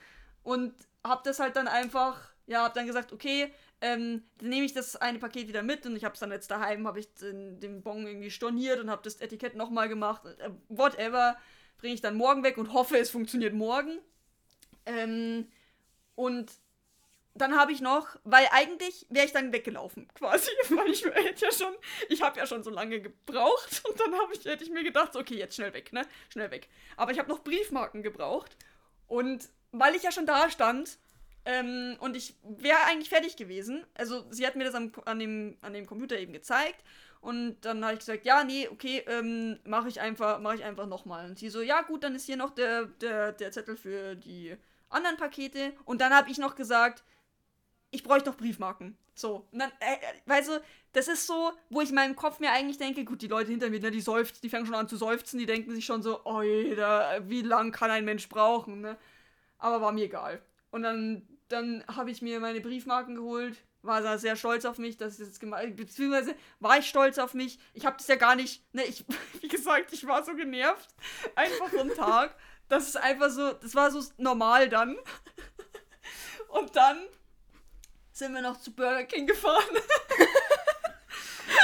[0.43, 4.73] Und hab das halt dann einfach, ja, hab dann gesagt, okay, ähm, dann nehme ich
[4.73, 7.61] das eine Paket wieder mit und ich habe es dann jetzt daheim, habe ich den,
[7.61, 11.37] den Bon irgendwie storniert und habe das Etikett nochmal gemacht, äh, whatever
[11.79, 13.99] bringe ich dann morgen weg und hoffe, es funktioniert morgen.
[14.87, 15.49] Ähm,
[16.15, 16.51] und
[17.35, 21.53] dann habe ich noch, weil eigentlich wäre ich dann weggelaufen, quasi, weil ich hätte ja
[21.53, 21.75] schon,
[22.09, 25.37] ich habe ja schon so lange gebraucht und dann ich, hätte ich mir gedacht, okay,
[25.37, 26.69] jetzt schnell weg, ne, schnell weg.
[26.97, 28.57] Aber ich habe noch Briefmarken gebraucht
[29.07, 30.99] und weil ich ja schon da stand
[31.45, 35.59] ähm, und ich wäre eigentlich fertig gewesen, also sie hat mir das am, an, dem,
[35.61, 36.83] an dem Computer eben gezeigt
[37.21, 40.87] und dann habe ich gesagt, ja, nee, okay, ähm, mache ich einfach, mache ich einfach
[40.87, 41.29] nochmal.
[41.29, 44.57] Und sie so, ja gut, dann ist hier noch der, der, der Zettel für die
[44.89, 45.73] anderen Pakete.
[45.85, 47.05] Und dann habe ich noch gesagt,
[47.91, 48.97] ich bräuchte noch Briefmarken.
[49.15, 49.47] So.
[49.51, 52.53] Und dann, äh, äh, weißt du, das ist so, wo ich in meinem Kopf mir
[52.53, 54.97] eigentlich denke, gut, die Leute hinter mir, ne, die seufzen, die fangen schon an zu
[54.97, 58.97] seufzen, die denken sich schon so, oh jeder, wie lang kann ein Mensch brauchen, ne?
[59.59, 60.43] Aber war mir egal.
[60.71, 64.97] Und dann, dann habe ich mir meine Briefmarken geholt, war da sehr stolz auf mich,
[64.97, 65.73] dass ich das gemacht habe.
[65.73, 67.59] Beziehungsweise war ich stolz auf mich.
[67.75, 69.05] Ich habe das ja gar nicht, ne, ich,
[69.41, 70.89] wie gesagt, ich war so genervt.
[71.35, 72.37] Einfach ein Tag.
[72.69, 74.97] Das ist einfach so, das war so normal dann.
[76.49, 76.99] Und dann
[78.13, 79.65] sind wir noch zu Burger King gefahren.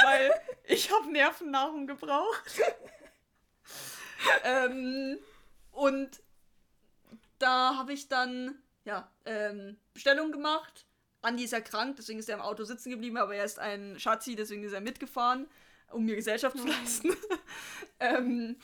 [0.03, 0.31] Weil
[0.65, 2.61] ich habe Nervennahrung gebraucht.
[4.43, 5.17] ähm,
[5.71, 6.21] und
[7.39, 10.85] da habe ich dann ja ähm, Bestellung gemacht
[11.23, 13.99] Andi ist ja krank, deswegen ist er im Auto sitzen geblieben, aber er ist ein
[13.99, 15.47] Schatzi, deswegen ist er mitgefahren,
[15.91, 17.15] um mir Gesellschaft zu leisten.
[17.99, 18.57] ähm,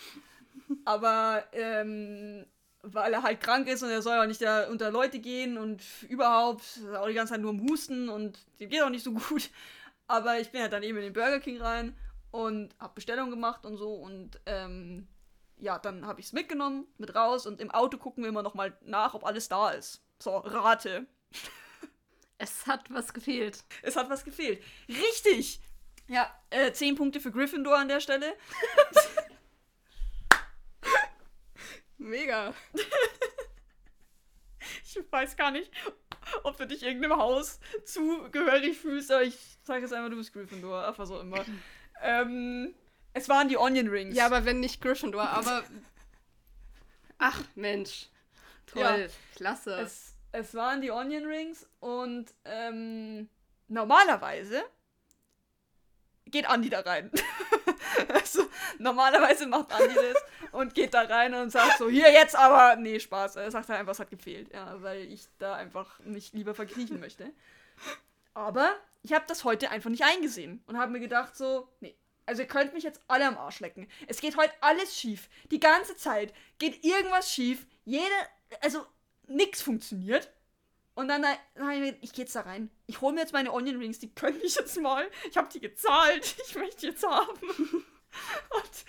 [0.85, 2.45] aber ähm,
[2.81, 5.81] weil er halt krank ist und er soll auch nicht da unter Leute gehen und
[6.07, 9.49] überhaupt auch die ganze Zeit nur am Husten und dem geht auch nicht so gut.
[10.07, 11.95] Aber ich bin halt dann eben in den Burger King rein
[12.31, 15.07] und habe Bestellung gemacht und so und ähm,
[15.57, 18.53] ja, dann habe ich es mitgenommen, mit raus und im Auto gucken wir immer noch
[18.53, 20.01] mal nach, ob alles da ist.
[20.19, 21.05] So, rate.
[22.39, 23.63] Es hat was gefehlt.
[23.81, 24.63] Es hat was gefehlt.
[24.87, 25.59] Richtig!
[26.07, 28.31] Ja, äh, 10 Punkte für Gryffindor an der Stelle.
[31.97, 32.53] Mega.
[34.83, 35.69] ich weiß gar nicht,
[36.43, 40.87] ob du dich irgendeinem Haus zugehörig fühlst, aber ich sage jetzt einfach, du bist Gryffindor.
[40.87, 41.43] Einfach so immer.
[42.01, 42.73] ähm,
[43.13, 44.15] es waren die Onion Rings.
[44.15, 45.65] Ja, aber wenn nicht Gryffindor, aber.
[47.17, 48.07] Ach, Mensch.
[48.65, 48.81] Toll.
[48.81, 49.81] Ja, Klasse.
[49.81, 53.29] Es, es waren die Onion Rings und ähm,
[53.67, 54.63] normalerweise
[56.25, 57.11] geht Andi da rein.
[58.13, 62.75] also, normalerweise macht Andi das und geht da rein und sagt so, hier jetzt aber,
[62.75, 63.37] nee, Spaß.
[63.37, 67.31] Er sagt einfach, es hat gefehlt, ja, weil ich da einfach mich lieber verkriechen möchte.
[68.33, 72.43] Aber ich habe das heute einfach nicht eingesehen und habe mir gedacht so, nee, also
[72.43, 73.87] ihr könnt mich jetzt alle am Arsch lecken.
[74.07, 75.29] Es geht heute alles schief.
[75.49, 77.65] Die ganze Zeit geht irgendwas schief.
[77.85, 78.13] Jede,
[78.61, 78.85] also
[79.29, 80.31] nichts funktioniert.
[80.95, 82.69] Und dann, dann habe ich mir gedacht, ich gehe jetzt da rein.
[82.85, 85.09] Ich hole mir jetzt meine Onion Rings, die können ich jetzt mal.
[85.29, 86.35] Ich habe die gezahlt.
[86.45, 87.39] Ich möchte die jetzt haben.
[87.39, 88.85] Und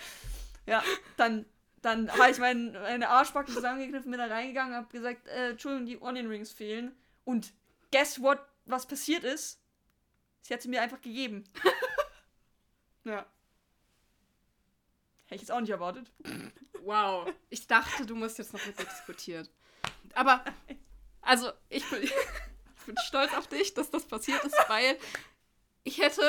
[0.66, 0.82] ja,
[1.16, 1.46] dann,
[1.82, 6.00] dann habe ich mein, meine Arschbacken zusammengegriffen, bin da reingegangen, habe gesagt, äh, Entschuldigung, die
[6.00, 6.96] Onion Rings fehlen.
[7.24, 7.52] Und
[7.92, 9.60] guess what, was passiert ist?
[10.42, 11.44] Sie hat sie mir einfach gegeben.
[13.04, 13.26] ja.
[15.26, 16.10] Hätte ich jetzt auch nicht erwartet.
[16.82, 17.32] Wow.
[17.50, 19.48] Ich dachte, du musst jetzt noch mit mir diskutieren.
[20.14, 20.44] Aber,
[21.22, 22.10] also, ich bin, ich
[22.86, 24.96] bin stolz auf dich, dass das passiert ist, weil
[25.84, 26.22] ich hätte,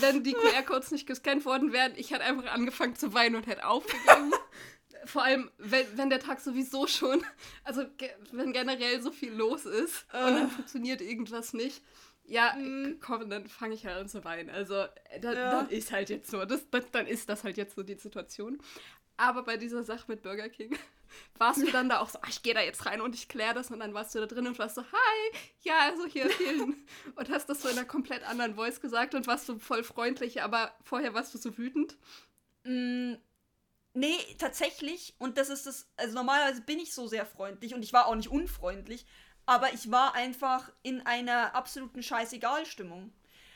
[0.00, 3.66] wenn die QR-Codes nicht gescannt worden wären, ich hätte einfach angefangen zu weinen und hätte
[3.66, 4.32] aufgegeben.
[5.04, 7.24] Vor allem, wenn, wenn der Tag sowieso schon,
[7.64, 7.84] also
[8.30, 11.82] wenn generell so viel los ist und dann funktioniert irgendwas nicht.
[12.24, 13.00] Ja, Mhm.
[13.00, 14.48] komm, dann fange ich halt an zu weinen.
[14.48, 14.84] Also,
[15.20, 15.50] dann, Ja.
[15.50, 18.62] dann ist halt jetzt so, das, das, dann ist das halt jetzt so die Situation.
[19.16, 20.76] Aber bei dieser Sache mit Burger King
[21.38, 23.54] warst du dann da auch so, ach, ich gehe da jetzt rein und ich kläre
[23.54, 26.86] das und dann warst du da drin und warst so, hi, ja, also hier fehlen.
[27.14, 30.42] und hast das so in einer komplett anderen Voice gesagt und warst so voll freundlich,
[30.42, 31.96] aber vorher warst du so wütend.
[32.64, 33.14] Mm,
[33.94, 35.14] nee, tatsächlich.
[35.18, 35.88] Und das ist das.
[35.96, 39.06] Also normalerweise bin ich so sehr freundlich und ich war auch nicht unfreundlich.
[39.44, 43.12] Aber ich war einfach in einer absoluten Scheißegal-Stimmung.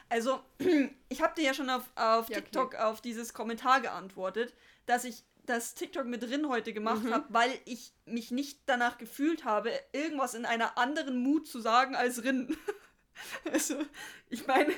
[0.09, 0.41] Also,
[1.09, 2.43] ich habe dir ja schon auf, auf Ja, okay.
[2.43, 4.55] TikTok auf dieses Kommentar geantwortet,
[4.87, 7.13] dass ich das TikTok mit drin heute gemacht Mhm.
[7.15, 11.95] habe, weil ich mich nicht danach gefühlt habe, irgendwas in einer anderen Mut zu sagen
[11.95, 12.57] als Rin.
[13.53, 13.81] also,
[14.29, 14.73] ich meine,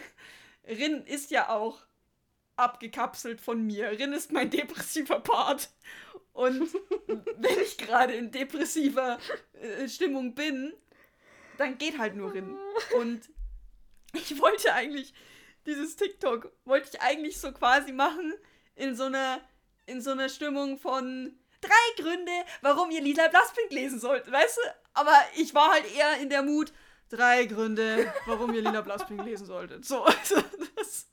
[0.67, 1.83] Rin ist ja auch
[2.57, 3.91] abgekapselt von mir.
[3.93, 5.71] Rin ist mein depressiver Part.
[6.33, 6.73] Und
[7.07, 9.19] wenn ich gerade in depressiver
[9.53, 10.73] äh, Stimmung bin,
[11.57, 12.57] dann geht halt nur Rin.
[12.97, 13.29] Und
[14.13, 15.13] ich wollte eigentlich
[15.67, 18.33] dieses TikTok, wollte ich eigentlich so quasi machen
[18.75, 19.41] in so einer,
[19.88, 24.61] in so einer Stimmung von drei Gründe, warum ihr Lila Blaspink lesen sollt, weißt du?
[24.94, 26.72] Aber ich war halt eher in der Mut,
[27.09, 29.85] drei Gründe, warum ihr Lila Blaspink lesen solltet.
[29.85, 30.37] So, also
[30.77, 31.09] das,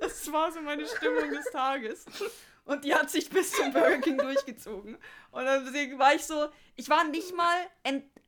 [0.00, 2.04] das war so meine Stimmung des Tages.
[2.64, 4.96] Und die hat sich bis zum Burger King durchgezogen.
[5.32, 7.56] Und deswegen war ich so, ich war nicht mal,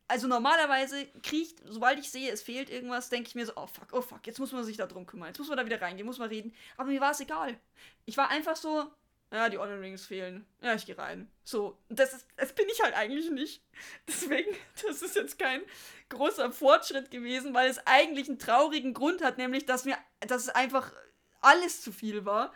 [0.08, 3.92] also normalerweise kriecht, sobald ich sehe, es fehlt irgendwas, denke ich mir so, oh fuck,
[3.92, 6.06] oh fuck, jetzt muss man sich da drum kümmern, jetzt muss man da wieder reingehen,
[6.06, 6.54] muss man reden.
[6.76, 7.56] Aber mir war es egal.
[8.04, 8.90] Ich war einfach so,
[9.32, 10.46] ja, die Onion Rings fehlen.
[10.60, 11.30] Ja, ich gehe rein.
[11.42, 13.62] So, das ist, das bin ich halt eigentlich nicht.
[14.06, 15.62] Deswegen, das ist jetzt kein
[16.10, 20.48] großer Fortschritt gewesen, weil es eigentlich einen traurigen Grund hat, nämlich, dass mir, dass es
[20.50, 20.92] einfach
[21.40, 22.52] alles zu viel war.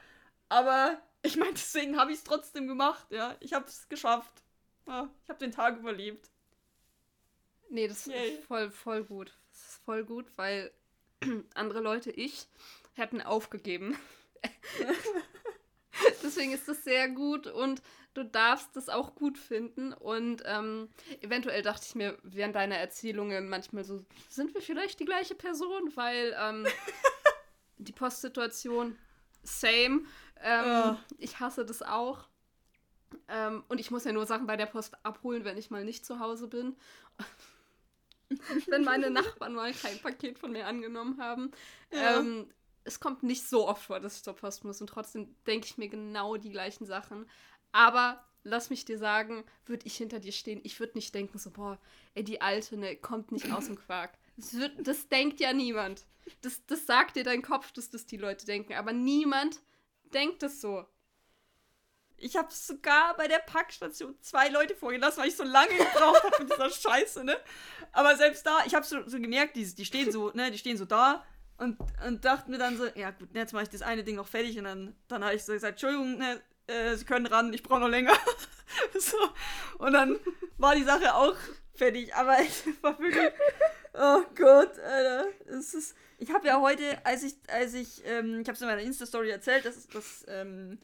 [0.50, 3.36] Aber ich meine, deswegen habe ich es trotzdem gemacht, ja.
[3.40, 4.42] Ich habe es geschafft.
[4.86, 6.30] Ja, ich habe den Tag überlebt.
[7.70, 8.34] Nee, das Yay.
[8.34, 9.32] ist voll, voll gut.
[9.50, 10.70] Das ist voll gut, weil
[11.54, 12.46] andere Leute, ich,
[12.92, 13.98] hätten aufgegeben.
[16.22, 17.82] Deswegen ist das sehr gut und
[18.14, 19.92] du darfst das auch gut finden.
[19.92, 20.88] Und ähm,
[21.20, 25.92] eventuell dachte ich mir während deiner Erzählungen manchmal so, sind wir vielleicht die gleiche Person?
[25.94, 26.66] Weil ähm,
[27.78, 28.96] die Postsituation,
[29.42, 30.02] same.
[30.42, 31.04] Ähm, Ja.
[31.18, 32.28] Ich hasse das auch.
[33.28, 36.04] Ähm, und ich muss ja nur Sachen bei der Post abholen, wenn ich mal nicht
[36.04, 36.76] zu Hause bin.
[38.66, 41.50] wenn meine Nachbarn mal kein Paket von mir angenommen haben.
[41.92, 42.18] Ja.
[42.18, 42.50] Ähm,
[42.86, 45.76] es kommt nicht so oft vor, dass ich zur Post muss und trotzdem denke ich
[45.76, 47.28] mir genau die gleichen Sachen.
[47.72, 51.50] Aber lass mich dir sagen, würde ich hinter dir stehen, ich würde nicht denken so,
[51.50, 51.78] boah,
[52.14, 54.16] ey, die Alte, ne, kommt nicht aus dem Quark.
[54.36, 56.06] Das, wird, das denkt ja niemand.
[56.42, 58.74] Das, das sagt dir dein Kopf, dass das die Leute denken.
[58.74, 59.60] Aber niemand
[60.14, 60.86] denkt es so.
[62.18, 66.44] Ich habe sogar bei der Packstation zwei Leute vorgelassen, weil ich so lange gebraucht habe
[66.44, 67.36] mit dieser Scheiße, ne?
[67.92, 70.78] Aber selbst da, ich habe so, so gemerkt, die, die stehen so, ne, die stehen
[70.78, 71.24] so da
[71.58, 74.28] und, und dachte mir dann so, ja gut, jetzt mache ich das eine Ding noch
[74.28, 77.62] fertig und dann, dann habe ich so gesagt, Entschuldigung, ne, äh, Sie können ran, ich
[77.62, 78.12] brauche noch länger.
[78.98, 79.16] so.
[79.78, 80.18] Und dann
[80.58, 81.36] war die Sache auch
[81.74, 83.32] fertig, aber es war wirklich,
[83.94, 88.48] oh Gott, Alter, es ist, ich habe ja heute, als ich, als ich, ähm, ich
[88.48, 90.78] habe es in meiner Insta-Story erzählt, dass, dass, ähm,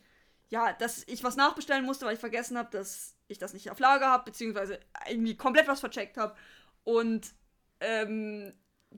[0.49, 3.79] ja, dass ich was nachbestellen musste, weil ich vergessen habe, dass ich das nicht auf
[3.79, 6.37] Lager habe, beziehungsweise irgendwie komplett was vercheckt habe.
[6.85, 7.33] Und
[7.81, 8.53] ähm,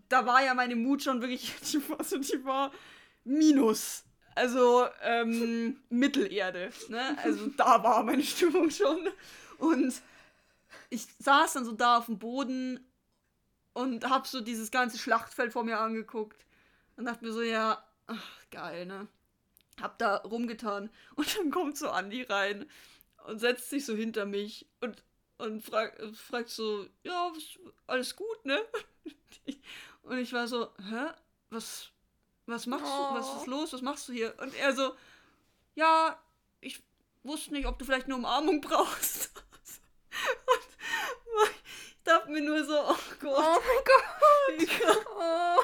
[0.09, 2.73] da war ja meine Mut schon wirklich, die war, also die war
[3.25, 4.05] minus.
[4.35, 6.71] Also ähm, Mittelerde.
[6.89, 7.17] Ne?
[7.23, 9.09] Also da war meine Stimmung schon.
[9.59, 9.95] Und
[10.91, 12.81] ich saß dann so da auf dem Boden
[13.73, 16.47] und hab so dieses ganze Schlachtfeld vor mir angeguckt
[16.97, 19.09] und dachte mir so, ja, ach, geil, ne?
[19.81, 22.67] Hab da rumgetan und dann kommt so Andi rein
[23.27, 25.03] und setzt sich so hinter mich und,
[25.39, 27.33] und frag, fragt so, ja,
[27.87, 28.61] alles gut, ne?
[30.03, 31.07] Und ich war so, hä?
[31.51, 31.91] Was,
[32.47, 33.15] was machst du?
[33.15, 33.73] Was ist los?
[33.73, 34.35] Was machst du hier?
[34.39, 34.95] Und er so,
[35.75, 36.21] ja,
[36.61, 36.83] ich
[37.23, 39.31] wusste nicht, ob du vielleicht eine Umarmung brauchst.
[39.37, 39.45] Und
[41.49, 41.55] ich
[42.05, 43.39] darf dachte mir nur so, oh Gott.
[43.39, 44.05] Oh mein Gott.
[44.59, 45.61] Wie kann, Oh.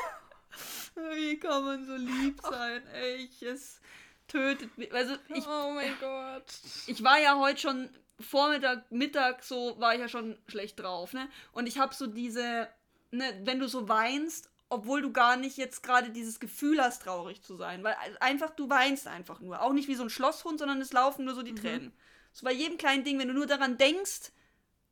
[1.15, 2.87] wie kann man so lieb sein?
[2.89, 3.81] Ey, ich, es
[4.27, 4.93] tötet mich.
[4.93, 6.45] Also ich, oh mein Gott.
[6.87, 7.91] ich war ja heute schon
[8.21, 11.29] Vormittag, Mittag so, war ich ja schon schlecht drauf, ne?
[11.53, 12.69] Und ich habe so diese,
[13.11, 17.43] ne, wenn du so weinst, obwohl du gar nicht jetzt gerade dieses Gefühl hast, traurig
[17.43, 17.83] zu sein.
[17.83, 19.61] Weil einfach, du weinst einfach nur.
[19.63, 21.93] Auch nicht wie so ein Schlosshund, sondern es laufen nur so die Tränen.
[22.33, 24.31] So bei jedem kleinen Ding, wenn du nur daran denkst,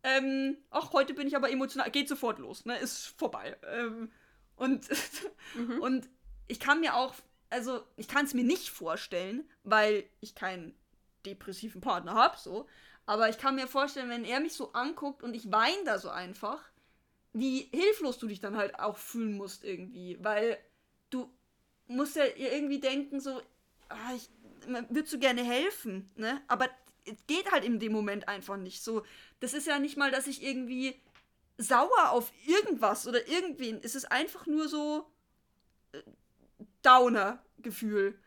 [0.03, 2.77] ähm, ach, heute bin ich aber emotional, geht sofort los, ne?
[2.79, 3.57] Ist vorbei.
[3.67, 4.11] Ähm,
[4.57, 4.87] und,
[5.55, 5.79] Mhm.
[5.81, 6.09] und
[6.49, 7.15] ich kann mir auch,
[7.51, 10.75] also ich kann es mir nicht vorstellen, weil ich keinen
[11.25, 12.67] depressiven Partner habe, so.
[13.09, 16.11] Aber ich kann mir vorstellen, wenn er mich so anguckt und ich weine da so
[16.11, 16.61] einfach,
[17.33, 20.23] wie hilflos du dich dann halt auch fühlen musst irgendwie.
[20.23, 20.59] Weil
[21.09, 21.33] du
[21.87, 23.41] musst ja irgendwie denken, so,
[23.89, 24.29] ah, ich,
[24.69, 26.43] man würdest du gerne helfen, ne?
[26.49, 26.69] Aber
[27.07, 29.07] es geht halt in dem Moment einfach nicht so.
[29.41, 31.01] Das ist ja nicht mal, dass ich irgendwie
[31.57, 33.81] sauer auf irgendwas oder irgendwen.
[33.83, 35.11] Es ist einfach nur so
[35.93, 36.03] äh,
[36.83, 38.19] Downer-Gefühl.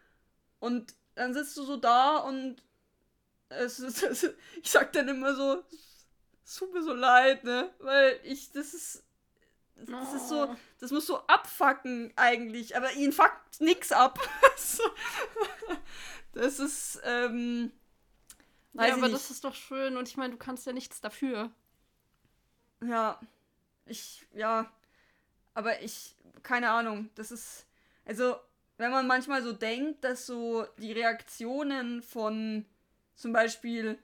[0.59, 2.63] Und dann sitzt du so da und
[3.59, 4.23] es ist, es,
[4.61, 5.63] ich sag dann immer so,
[6.45, 7.73] es tut mir so leid, ne?
[7.79, 9.03] Weil ich, das ist,
[9.75, 10.55] das ist so, Oh.
[10.79, 14.19] das muss so abfacken eigentlich, aber ihn fuckt nix ab.
[14.57, 14.83] So.
[16.33, 17.71] das ist, ähm,
[18.73, 19.15] weiß Ja, aber nicht.
[19.15, 21.51] das ist doch schön und ich meine, du kannst ja nichts dafür.
[22.83, 23.19] Ja,
[23.85, 24.71] ich, ja,
[25.53, 27.65] aber ich, keine Ahnung, das ist,
[28.05, 28.35] also,
[28.77, 32.65] wenn man manchmal so denkt, dass so die Reaktionen von
[33.22, 33.97] zum Beispiel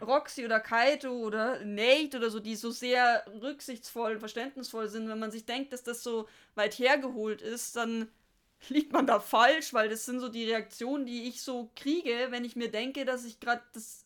[0.00, 5.18] Roxy oder Kaito oder Nate oder so, die so sehr rücksichtsvoll und verständnisvoll sind, wenn
[5.18, 8.08] man sich denkt, dass das so weit hergeholt ist, dann
[8.68, 12.44] liegt man da falsch, weil das sind so die Reaktionen, die ich so kriege, wenn
[12.44, 14.04] ich mir denke, dass ich gerade das,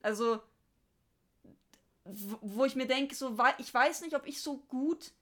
[0.00, 0.40] also
[2.04, 5.12] wo ich mir denke, so, ich weiß nicht, ob ich so gut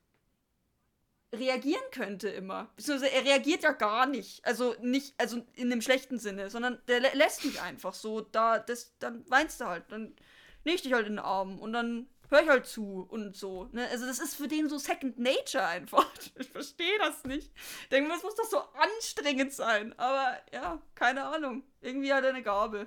[1.32, 2.70] reagieren könnte immer.
[2.76, 4.44] Beziehungsweise er reagiert ja gar nicht.
[4.44, 8.20] Also nicht, also in dem schlechten Sinne, sondern der lä- lässt mich einfach so.
[8.20, 9.84] Da, das, dann weinst du halt.
[9.90, 10.14] Dann
[10.64, 13.68] nehme ich dich halt in den Arm und dann höre ich halt zu und so.
[13.72, 13.86] Ne?
[13.88, 16.06] Also das ist für den so Second Nature einfach.
[16.38, 17.50] Ich verstehe das nicht.
[17.82, 19.96] Ich denke, mir, das muss doch so anstrengend sein.
[19.98, 21.62] Aber ja, keine Ahnung.
[21.80, 22.86] Irgendwie hat er eine Gabe.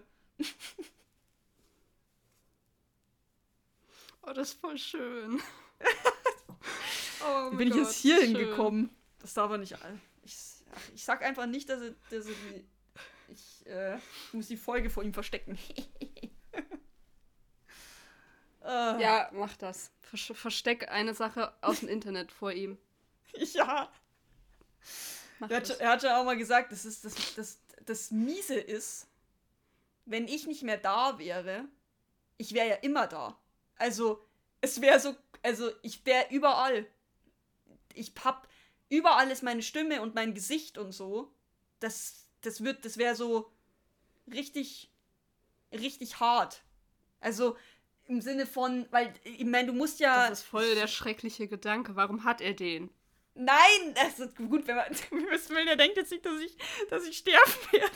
[4.26, 5.42] Oh, das ist voll schön.
[7.24, 8.36] Wie oh bin ich Gott, jetzt hier schön.
[8.36, 8.90] hingekommen?
[9.20, 9.76] Das darf er nicht.
[10.24, 10.36] Ich,
[10.74, 12.66] ach, ich sag einfach nicht, dass er, dass er die.
[13.30, 13.98] Ich äh,
[14.34, 15.58] muss die Folge vor ihm verstecken.
[18.62, 19.92] äh, Ja, mach das.
[20.02, 22.78] Versteck eine Sache aus dem Internet vor ihm.
[23.54, 23.92] ja.
[25.40, 25.78] Mach Er hat, das.
[25.78, 29.08] er hat ja auch mal gesagt, dass es, das, das, das Miese ist,
[30.06, 31.66] wenn ich nicht mehr da wäre,
[32.38, 33.38] ich wäre ja immer da.
[33.78, 34.24] Also,
[34.62, 36.86] es wäre so, also ich wäre überall.
[37.94, 38.48] Ich hab,
[38.90, 41.34] überall ist meine Stimme und mein Gesicht und so.
[41.80, 43.52] Das, das wird, das wäre so
[44.32, 44.92] richtig,
[45.72, 46.64] richtig hart.
[47.20, 47.58] Also,
[48.06, 50.30] im Sinne von, weil, ich meine, du musst ja.
[50.30, 51.96] Das ist voll der schreckliche Gedanke.
[51.96, 52.90] Warum hat er den?
[53.36, 54.90] Nein, das ist gut, wenn man
[55.32, 56.56] wissen will, der denkt jetzt nicht, dass ich,
[56.90, 57.92] dass ich sterben werde.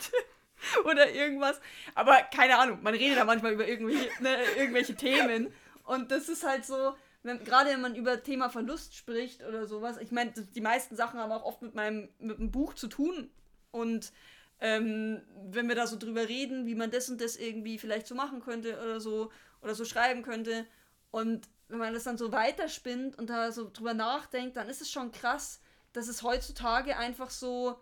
[0.86, 1.60] Oder irgendwas.
[1.94, 5.54] Aber keine Ahnung, man redet da manchmal über irgendwelche, ne, irgendwelche Themen.
[5.84, 9.98] Und das ist halt so, wenn, gerade wenn man über Thema Verlust spricht oder sowas.
[9.98, 13.30] Ich meine, die meisten Sachen haben auch oft mit meinem mit dem Buch zu tun.
[13.72, 14.12] Und
[14.60, 18.16] ähm, wenn wir da so drüber reden, wie man das und das irgendwie vielleicht so
[18.16, 20.66] machen könnte oder so, oder so schreiben könnte.
[21.12, 24.92] Und wenn man das dann so weiterspinnt und da so drüber nachdenkt, dann ist es
[24.92, 25.62] schon krass,
[25.94, 27.80] dass es heutzutage einfach so.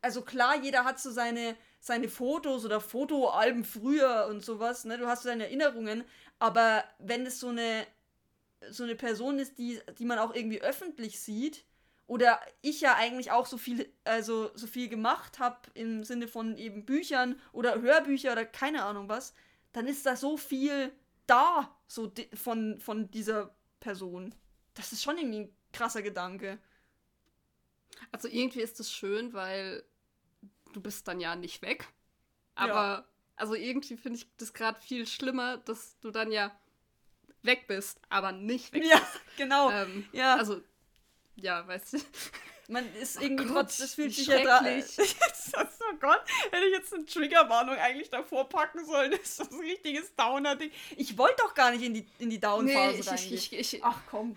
[0.00, 4.98] Also klar, jeder hat so seine, seine Fotos oder Fotoalben früher und sowas, ne?
[4.98, 6.04] Du hast so deine Erinnerungen,
[6.40, 7.86] aber wenn es so eine,
[8.70, 11.64] so eine Person ist, die, die man auch irgendwie öffentlich sieht,
[12.06, 16.56] oder ich ja eigentlich auch so viel, also so viel gemacht habe im Sinne von
[16.58, 19.34] eben Büchern oder Hörbücher oder keine Ahnung was,
[19.72, 20.92] dann ist da so viel
[21.26, 24.34] da, so von, von dieser Person.
[24.74, 26.58] Das ist schon irgendwie ein krasser Gedanke.
[28.10, 29.84] Also irgendwie ist es schön, weil
[30.74, 31.88] du bist dann ja nicht weg.
[32.56, 33.06] Aber Ja.
[33.36, 36.52] also irgendwie finde ich das gerade viel schlimmer, dass du dann ja
[37.42, 39.00] weg bist, aber nicht weg Ja,
[39.36, 39.70] genau.
[39.70, 40.62] Ähm, ja, Also,
[41.36, 41.98] ja, weißt du.
[42.68, 44.60] man ist irgendwie Gott, trotz, das fühlt sich ja da.
[44.64, 49.10] oh Gott, hätte ich jetzt eine Triggerwarnung eigentlich davor packen sollen.
[49.18, 50.70] Das ist so ein richtiges Downer-Ding.
[50.96, 53.34] Ich wollte doch gar nicht in die, in die Down-Phase Nee, ich, reingehen.
[53.34, 54.36] ich, ich, ich, Ach komm.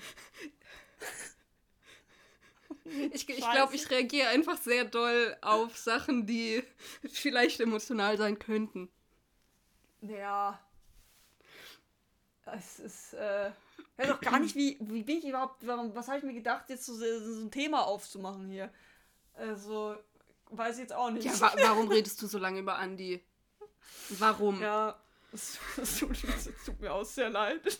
[2.85, 6.63] ich, ich glaube, ich reagiere einfach sehr doll auf Sachen, die
[7.11, 8.89] vielleicht emotional sein könnten.
[10.01, 10.59] Ja.
[12.45, 13.51] Es ist, äh.
[13.97, 16.69] weiß auch gar nicht, wie, wie bin ich überhaupt, warum, was habe ich mir gedacht,
[16.69, 18.71] jetzt so, so ein Thema aufzumachen hier.
[19.33, 19.95] Also,
[20.51, 21.25] weiß ich jetzt auch nicht.
[21.25, 23.23] Ja, wa warum redest du so lange über Andi?
[24.09, 24.61] Warum?
[24.61, 24.99] Ja,
[25.33, 27.61] es, es, tut, es tut, mir auch sehr leid.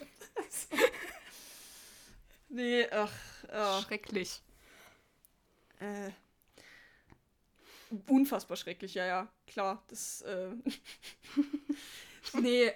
[2.50, 3.14] nee, ach.
[3.48, 3.82] Ja.
[3.82, 4.42] Schrecklich.
[5.80, 6.12] Äh,
[8.08, 9.84] unfassbar schrecklich, ja, ja, klar.
[9.88, 10.50] Das, äh,
[12.34, 12.74] nee,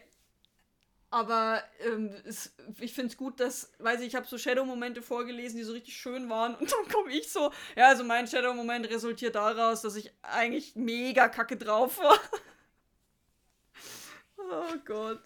[1.12, 5.58] aber ähm, es, ich finde es gut, dass, weiß ich, ich habe so Shadow-Momente vorgelesen,
[5.58, 6.56] die so richtig schön waren.
[6.56, 11.28] Und dann komme ich so, ja, also mein Shadow-Moment resultiert daraus, dass ich eigentlich mega
[11.28, 12.20] kacke drauf war.
[14.38, 15.22] oh Gott.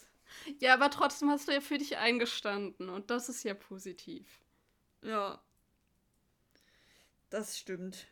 [0.59, 4.41] Ja, aber trotzdem hast du ja für dich eingestanden und das ist ja positiv.
[5.01, 5.41] Ja.
[7.29, 8.07] Das stimmt.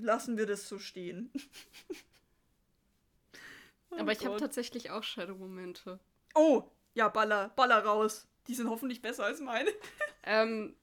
[0.00, 1.30] Lassen wir das so stehen.
[3.90, 5.98] oh aber ich habe tatsächlich auch Shadow-Momente.
[6.34, 8.26] Oh, ja, baller, baller raus.
[8.46, 9.70] Die sind hoffentlich besser als meine.
[10.24, 10.74] ähm,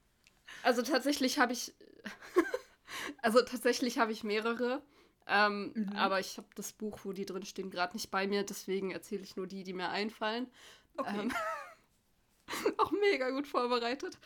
[0.62, 1.74] also tatsächlich habe ich.
[3.22, 4.82] also tatsächlich habe ich mehrere.
[5.26, 5.92] Ähm, mhm.
[5.96, 8.44] Aber ich habe das Buch, wo die drin stehen, gerade nicht bei mir.
[8.44, 10.50] Deswegen erzähle ich nur die, die mir einfallen.
[10.96, 11.20] Okay.
[11.20, 11.32] Ähm,
[12.78, 14.18] auch mega gut vorbereitet.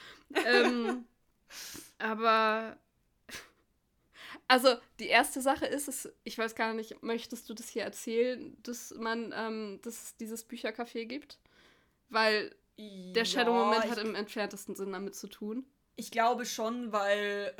[0.46, 1.04] ähm,
[1.98, 2.76] aber
[4.48, 8.56] also die erste Sache ist, ist, ich weiß gar nicht, möchtest du das hier erzählen,
[8.62, 11.38] dass man, ähm, dass es dieses Büchercafé gibt?
[12.12, 15.64] Weil der Shadow-Moment hat im entferntesten Sinn damit zu tun.
[15.96, 17.54] Ich glaube schon, weil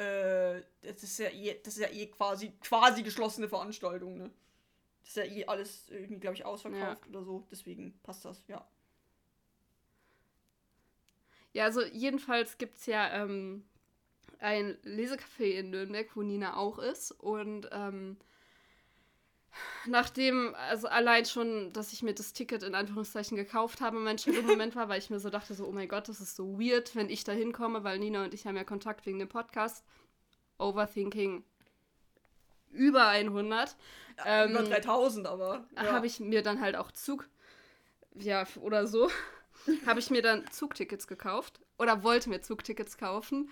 [0.83, 4.31] äh, das ist ja eh, das ist ja eh quasi, quasi geschlossene Veranstaltung, ne?
[5.01, 7.11] Das ist ja eh alles irgendwie, glaube ich, ausverkauft ja.
[7.11, 7.47] oder so.
[7.51, 8.67] Deswegen passt das, ja.
[11.55, 13.65] Ja, also jedenfalls gibt es ja ähm,
[14.39, 17.13] ein Lesecafé in Nürnberg, wo Nina auch ist.
[17.13, 18.17] Und ähm,
[19.87, 24.43] nachdem, also allein schon, dass ich mir das Ticket in Anführungszeichen gekauft habe, mein schöner
[24.43, 26.95] Moment war, weil ich mir so dachte, so, oh mein Gott, das ist so weird,
[26.97, 29.85] wenn ich da hinkomme, weil Nina und ich haben ja Kontakt wegen dem Podcast.
[30.59, 31.45] Overthinking
[32.71, 33.77] über 100.
[34.19, 35.65] Ja, ähm, über 3000, aber.
[35.77, 35.93] Ja.
[35.93, 37.29] Habe ich mir dann halt auch Zug,
[38.15, 39.11] ja, oder so,
[39.87, 43.51] habe ich mir dann Zugtickets gekauft oder wollte mir Zugtickets kaufen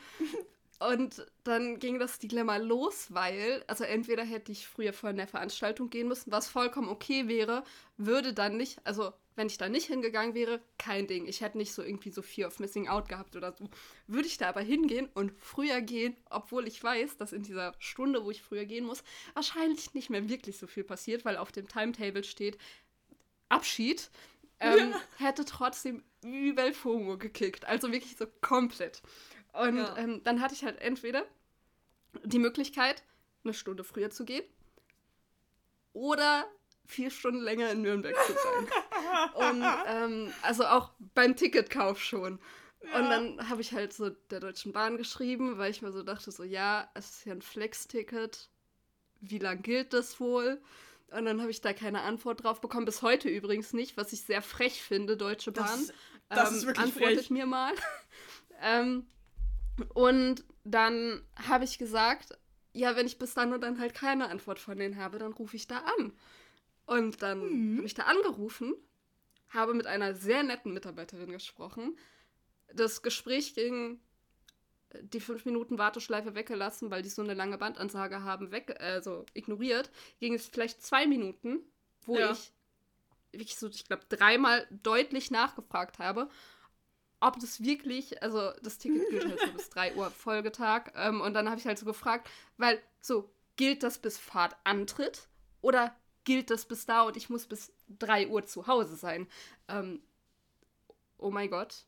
[0.81, 5.91] und dann ging das Dilemma los, weil, also entweder hätte ich früher vor einer Veranstaltung
[5.91, 7.64] gehen müssen, was vollkommen okay wäre,
[7.99, 11.26] würde dann nicht, also wenn ich da nicht hingegangen wäre, kein Ding.
[11.26, 13.68] Ich hätte nicht so irgendwie so Fear of Missing Out gehabt oder so.
[14.07, 18.24] Würde ich da aber hingehen und früher gehen, obwohl ich weiß, dass in dieser Stunde,
[18.24, 19.05] wo ich früher gehen muss,
[19.35, 22.57] wahrscheinlich nicht mehr wirklich so viel passiert, weil auf dem Timetable steht
[23.51, 24.11] Abschied,
[24.61, 25.01] ähm, ja.
[25.26, 27.66] hätte trotzdem übel FOMO gekickt.
[27.66, 29.03] Also wirklich so komplett.
[29.53, 29.96] Und ja.
[29.96, 31.24] ähm, dann hatte ich halt entweder
[32.24, 33.03] die Möglichkeit,
[33.44, 34.44] eine Stunde früher zu gehen
[35.92, 36.46] oder
[36.86, 38.68] vier Stunden länger in Nürnberg zu sein.
[39.34, 42.38] Und ähm, also auch beim Ticketkauf schon.
[42.82, 42.98] Ja.
[42.98, 46.30] Und dann habe ich halt so der Deutschen Bahn geschrieben, weil ich mir so dachte,
[46.32, 48.48] so ja, es ist ja ein Flex-Ticket.
[49.20, 50.61] Wie lang gilt das wohl?
[51.11, 52.86] Und dann habe ich da keine Antwort drauf bekommen.
[52.86, 55.66] Bis heute übrigens nicht, was ich sehr frech finde, Deutsche Bahn.
[55.66, 55.92] Das,
[56.28, 57.30] das ähm, ist wirklich antwortet frech.
[57.30, 57.72] mir mal.
[58.62, 59.07] ähm,
[59.95, 62.39] und dann habe ich gesagt,
[62.72, 65.57] ja, wenn ich bis dann und dann halt keine Antwort von denen habe, dann rufe
[65.57, 66.12] ich da an.
[66.87, 67.76] Und dann mhm.
[67.78, 68.74] habe ich da angerufen,
[69.49, 71.97] habe mit einer sehr netten Mitarbeiterin gesprochen.
[72.72, 74.01] Das Gespräch ging
[75.03, 79.91] die fünf Minuten Warteschleife weggelassen, weil die so eine lange Bandansage haben, weg, also ignoriert,
[80.18, 81.61] ging es vielleicht zwei Minuten,
[82.03, 82.33] wo ja.
[82.33, 82.53] ich
[83.33, 86.28] wirklich so, ich glaube, dreimal deutlich nachgefragt habe
[87.21, 90.93] ob das wirklich, also das Ticket gilt halt so bis 3 Uhr Folgetag.
[90.95, 95.29] Ähm, und dann habe ich halt so gefragt, weil so, gilt das bis Fahrtantritt
[95.61, 95.95] oder
[96.25, 99.29] gilt das bis da und ich muss bis 3 Uhr zu Hause sein?
[99.68, 100.03] Ähm,
[101.18, 101.85] oh mein Gott.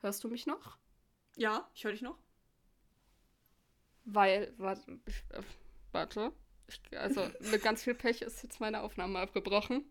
[0.00, 0.78] Hörst du mich noch?
[1.36, 2.18] Ja, ich höre dich noch.
[4.04, 4.98] Weil, warte,
[5.30, 5.42] äh,
[5.92, 6.32] warte.
[6.96, 9.84] Also mit ganz viel Pech ist jetzt meine Aufnahme abgebrochen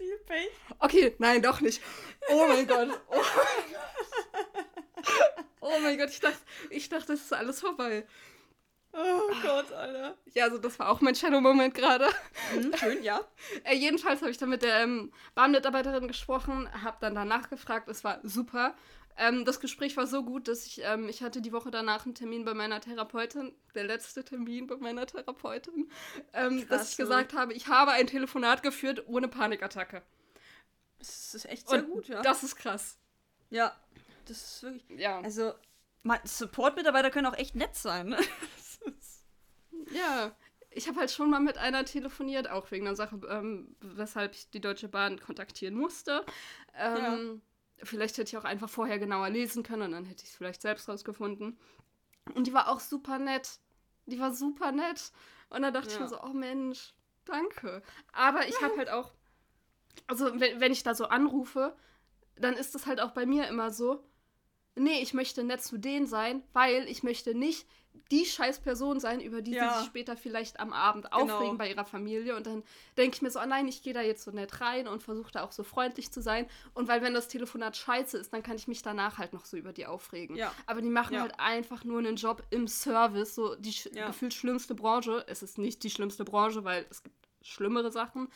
[0.00, 0.48] viel Pech.
[0.78, 1.82] Okay, nein, doch nicht.
[2.30, 2.88] Oh mein Gott.
[3.10, 5.10] Oh mein Gott.
[5.60, 6.38] Oh mein Gott, ich dachte,
[6.70, 8.06] ich dachte, es ist alles vorbei.
[8.92, 10.16] Oh Gott, Alter.
[10.32, 12.08] Ja, also das war auch mein Shadow-Moment gerade.
[12.54, 13.20] Mhm, schön, ja.
[13.64, 18.02] äh, jedenfalls habe ich dann mit der ähm, Bahnmitarbeiterin gesprochen, habe dann danach gefragt, es
[18.02, 18.74] war super.
[19.20, 22.14] Ähm, das Gespräch war so gut, dass ich, ähm, ich hatte die Woche danach einen
[22.14, 25.90] Termin bei meiner Therapeutin, der letzte Termin bei meiner Therapeutin,
[26.32, 30.02] ähm, dass ich gesagt habe, ich habe ein Telefonat geführt ohne Panikattacke.
[30.98, 32.22] Das ist echt sehr Und gut, ja.
[32.22, 32.96] Das ist krass.
[33.50, 33.78] Ja,
[34.24, 34.98] das ist wirklich.
[34.98, 35.20] Ja.
[35.20, 35.52] Also,
[36.24, 38.18] Support-Mitarbeiter können auch echt nett sein, ne?
[39.92, 40.34] ja,
[40.70, 44.48] ich habe halt schon mal mit einer telefoniert, auch wegen einer Sache, ähm, weshalb ich
[44.48, 46.24] die Deutsche Bahn kontaktieren musste.
[46.74, 47.42] Ähm,
[47.82, 50.62] Vielleicht hätte ich auch einfach vorher genauer lesen können und dann hätte ich es vielleicht
[50.62, 51.58] selbst rausgefunden.
[52.34, 53.58] Und die war auch super nett.
[54.06, 55.12] Die war super nett.
[55.48, 55.94] Und dann dachte ja.
[55.94, 57.82] ich mir so, oh Mensch, danke.
[58.12, 59.12] Aber ich habe halt auch,
[60.06, 61.76] also wenn, wenn ich da so anrufe,
[62.36, 64.04] dann ist es halt auch bei mir immer so,
[64.80, 67.66] nee, ich möchte nett zu denen sein, weil ich möchte nicht
[68.10, 69.72] die scheiß Person sein, über die ja.
[69.72, 71.24] sie sich später vielleicht am Abend genau.
[71.24, 72.36] aufregen bei ihrer Familie.
[72.36, 72.62] Und dann
[72.96, 75.30] denke ich mir so, oh nein, ich gehe da jetzt so nett rein und versuche
[75.30, 76.46] da auch so freundlich zu sein.
[76.74, 79.56] Und weil, wenn das Telefonat scheiße ist, dann kann ich mich danach halt noch so
[79.56, 80.36] über die aufregen.
[80.36, 80.52] Ja.
[80.66, 81.20] Aber die machen ja.
[81.20, 85.24] halt einfach nur einen Job im Service, so die gefühlt schlimmste Branche.
[85.28, 88.28] Es ist nicht die schlimmste Branche, weil es gibt schlimmere Sachen.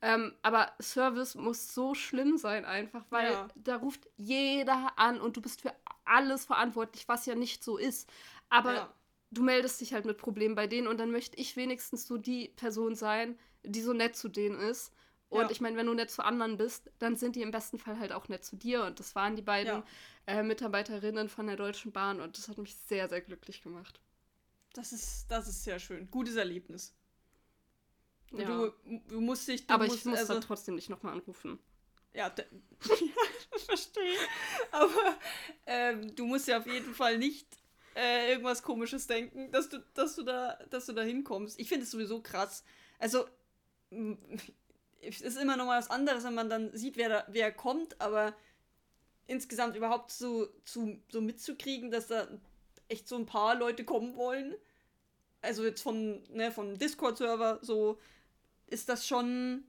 [0.00, 3.48] Ähm, aber Service muss so schlimm sein einfach, weil ja.
[3.54, 8.08] da ruft jeder an und du bist für alles verantwortlich, was ja nicht so ist.
[8.48, 8.94] Aber ja.
[9.30, 12.48] du meldest dich halt mit Problemen bei denen und dann möchte ich wenigstens so die
[12.48, 14.92] Person sein, die so nett zu denen ist.
[15.28, 15.50] Und ja.
[15.50, 18.12] ich meine, wenn du nett zu anderen bist, dann sind die im besten Fall halt
[18.12, 18.84] auch nett zu dir.
[18.84, 19.82] Und das waren die beiden
[20.26, 23.98] äh, Mitarbeiterinnen von der Deutschen Bahn und das hat mich sehr, sehr glücklich gemacht.
[24.74, 26.10] Das ist, das ist sehr schön.
[26.10, 26.94] Gutes Erlebnis.
[28.32, 28.44] Ja.
[28.46, 28.72] Du,
[29.08, 29.66] du musst dich.
[29.66, 31.58] Du Aber musst, ich muss also, dann trotzdem nicht nochmal anrufen.
[32.14, 34.18] Ja, ja verstehe.
[34.70, 35.16] Aber
[35.66, 37.46] ähm, du musst ja auf jeden Fall nicht
[37.94, 41.58] äh, irgendwas komisches denken, dass du, dass du da, dass du da hinkommst.
[41.58, 42.64] Ich finde es sowieso krass.
[42.98, 43.26] Also,
[45.02, 48.00] es ist immer noch mal was anderes, wenn man dann sieht, wer da, wer kommt,
[48.00, 48.34] aber
[49.26, 52.28] insgesamt überhaupt so, zu, so mitzukriegen, dass da
[52.88, 54.54] echt so ein paar Leute kommen wollen.
[55.40, 57.98] Also jetzt von, ne, vom Discord-Server so,
[58.66, 59.64] ist das schon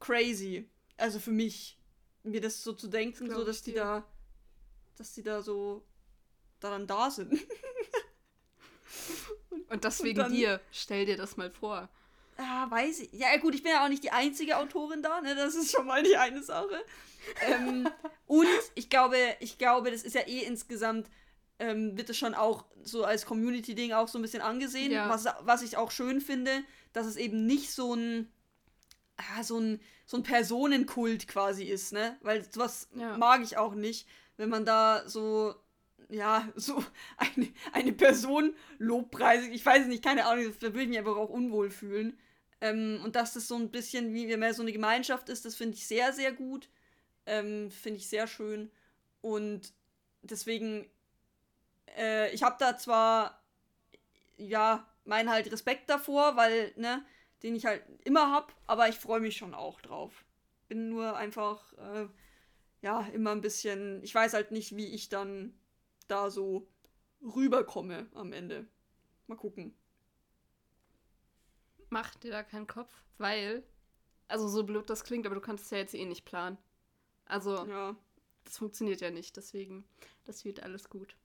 [0.00, 0.68] crazy.
[0.96, 1.78] Also für mich,
[2.22, 3.80] mir das so zu denken, so dass die dir.
[3.80, 4.08] da,
[4.96, 5.84] dass die da so
[6.60, 7.32] daran da sind.
[9.68, 10.60] und das wegen dann, dir.
[10.70, 11.88] Stell dir das mal vor.
[12.38, 13.12] Ah, weiß ich.
[13.12, 15.34] Ja, gut, ich bin ja auch nicht die einzige Autorin da, ne?
[15.34, 16.84] Das ist schon mal die eine Sache.
[17.42, 17.88] ähm,
[18.26, 21.08] und ich glaube, ich glaube, das ist ja eh insgesamt,
[21.58, 25.08] ähm, wird es schon auch so als Community-Ding auch so ein bisschen angesehen, ja.
[25.08, 26.62] was, was ich auch schön finde,
[26.96, 28.32] dass es eben nicht so ein,
[29.18, 32.16] ah, so ein, so ein Personenkult quasi ist, ne?
[32.22, 33.18] Weil sowas ja.
[33.18, 35.54] mag ich auch nicht, wenn man da so,
[36.08, 36.82] ja, so
[37.18, 41.28] eine, eine Person lobpreisig, ich weiß nicht, keine Ahnung, da würde ich mich einfach auch
[41.28, 42.18] unwohl fühlen.
[42.62, 45.76] Ähm, und dass das so ein bisschen wie mehr so eine Gemeinschaft ist, das finde
[45.76, 46.70] ich sehr, sehr gut.
[47.26, 48.70] Ähm, finde ich sehr schön.
[49.20, 49.74] Und
[50.22, 50.88] deswegen,
[51.98, 53.42] äh, ich habe da zwar,
[54.38, 57.04] ja, meinen halt Respekt davor, weil, ne,
[57.42, 60.24] den ich halt immer hab, aber ich freue mich schon auch drauf.
[60.68, 62.08] Bin nur einfach, äh,
[62.82, 65.58] ja, immer ein bisschen, ich weiß halt nicht, wie ich dann
[66.08, 66.68] da so
[67.22, 68.66] rüberkomme am Ende.
[69.26, 69.74] Mal gucken.
[71.88, 73.62] Mach dir da keinen Kopf, weil,
[74.28, 76.58] also so blöd das klingt, aber du kannst es ja jetzt eh nicht planen.
[77.26, 77.96] Also, ja.
[78.44, 79.84] das funktioniert ja nicht, deswegen,
[80.24, 81.16] das wird alles gut.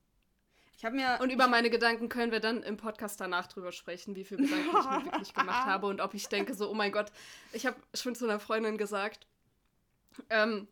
[0.82, 1.20] Ich habe mir.
[1.22, 4.66] Und über meine Gedanken können wir dann im Podcast danach drüber sprechen, wie viele Gedanken
[4.68, 7.12] ich mir wirklich gemacht habe und ob ich denke, so, oh mein Gott,
[7.54, 9.28] ich habe schon zu einer Freundin gesagt,
[10.32, 10.68] ähm,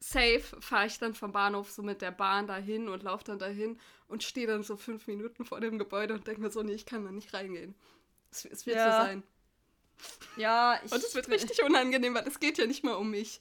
[0.00, 3.80] safe fahre ich dann vom Bahnhof so mit der Bahn dahin und laufe dann dahin
[4.06, 6.84] und stehe dann so fünf Minuten vor dem Gebäude und denke mir so, nee, ich
[6.84, 7.74] kann da nicht reingehen.
[8.30, 8.84] Es, es wird ja.
[8.84, 9.22] so sein.
[10.36, 10.92] Ja, ich.
[10.92, 13.40] Und es wird richtig unangenehm, weil es geht ja nicht mal um mich.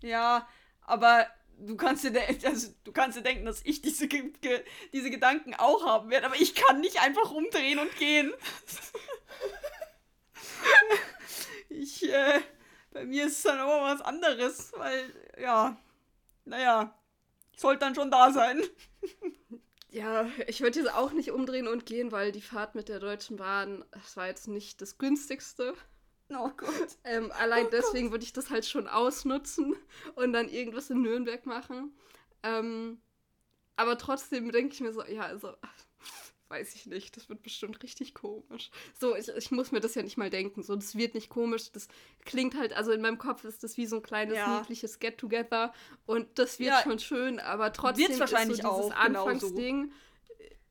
[0.00, 0.46] Ja,
[0.82, 1.26] aber
[1.58, 2.12] du kannst dir,
[2.44, 6.54] also, du kannst dir denken, dass ich diese, diese Gedanken auch haben werde, aber ich
[6.54, 8.32] kann nicht einfach umdrehen und gehen.
[11.68, 12.40] ich, äh,
[12.90, 15.76] bei mir ist es dann aber was anderes, weil, ja,
[16.44, 16.94] naja,
[17.52, 18.62] ich sollte dann schon da sein.
[19.90, 23.36] Ja, ich würde jetzt auch nicht umdrehen und gehen, weil die Fahrt mit der Deutschen
[23.36, 25.74] Bahn, das war jetzt nicht das günstigste.
[26.30, 26.98] Oh Gott.
[27.04, 29.76] Ähm, allein oh deswegen würde ich das halt schon ausnutzen
[30.16, 31.96] und dann irgendwas in Nürnberg machen.
[32.42, 33.00] Ähm,
[33.76, 35.52] aber trotzdem denke ich mir so, ja, also,
[36.48, 38.70] weiß ich nicht, das wird bestimmt richtig komisch.
[38.98, 40.62] So, ich, ich muss mir das ja nicht mal denken.
[40.62, 41.70] So, das wird nicht komisch.
[41.72, 41.86] Das
[42.24, 44.58] klingt halt, also in meinem Kopf ist das wie so ein kleines, ja.
[44.58, 45.72] niedliches Get-Together
[46.06, 49.92] und das wird ja, schon schön, aber trotzdem ist so dieses auch, Anfangsding.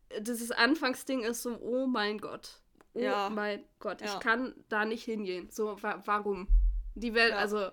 [0.09, 2.61] Äh, dieses Anfangsding ist so, oh mein Gott
[2.95, 3.29] oh ja.
[3.29, 4.07] mein Gott, ja.
[4.07, 5.49] ich kann da nicht hingehen.
[5.51, 6.47] So, wa warum?
[6.95, 7.37] Die werden, ja.
[7.37, 7.69] also,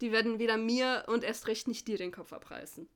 [0.00, 2.88] die werden weder mir und erst recht nicht dir den Kopf abreißen.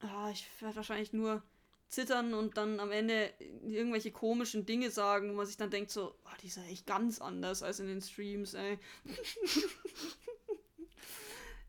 [0.00, 1.42] Ah, ich werde wahrscheinlich nur
[1.88, 3.32] zittern und dann am Ende
[3.62, 6.86] irgendwelche komischen Dinge sagen, wo man sich dann denkt so, oh, die ist ja echt
[6.86, 8.78] ganz anders als in den Streams, ey.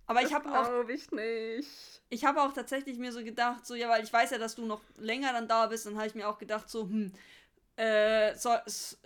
[0.05, 2.01] Aber ich habe auch ich nicht.
[2.09, 4.65] Ich habe auch tatsächlich mir so gedacht, so ja, weil ich weiß ja, dass du
[4.65, 7.13] noch länger dann da bist, dann habe ich mir auch gedacht so, hm,
[7.79, 8.49] äh, so,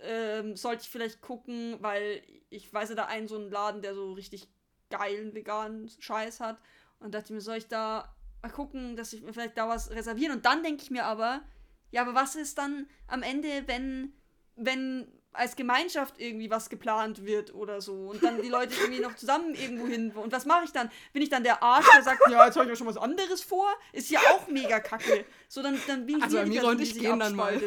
[0.01, 3.93] äh, sollte ich vielleicht gucken, weil ich weiß ja da einen so einen Laden, der
[3.93, 4.49] so richtig
[4.89, 6.57] geilen veganen Scheiß hat.
[6.99, 10.38] Und dachte mir, soll ich da mal gucken, dass ich mir vielleicht da was reservieren?
[10.38, 11.43] Und dann denke ich mir aber,
[11.91, 14.13] ja, aber was ist dann am Ende, wenn,
[14.55, 19.15] wenn als Gemeinschaft irgendwie was geplant wird oder so und dann die Leute irgendwie noch
[19.15, 20.11] zusammen irgendwo hin.
[20.11, 20.89] Und was mache ich dann?
[21.11, 23.43] Bin ich dann der Arsch, der sagt, ja, jetzt habe ich mir schon was anderes
[23.43, 23.67] vor?
[23.91, 25.26] Ist ja auch mega kacke.
[25.47, 27.59] So, dann, dann bin ich also Person, die sich gehen dann mal.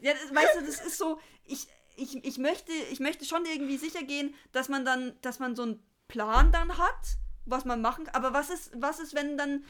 [0.00, 3.76] Ja, das, weißt du, das ist so, ich, ich, ich, möchte, ich möchte schon irgendwie
[3.76, 8.04] sicher gehen, dass man dann, dass man so einen Plan dann hat, was man machen
[8.04, 8.14] kann.
[8.14, 9.64] Aber was ist, was ist, wenn dann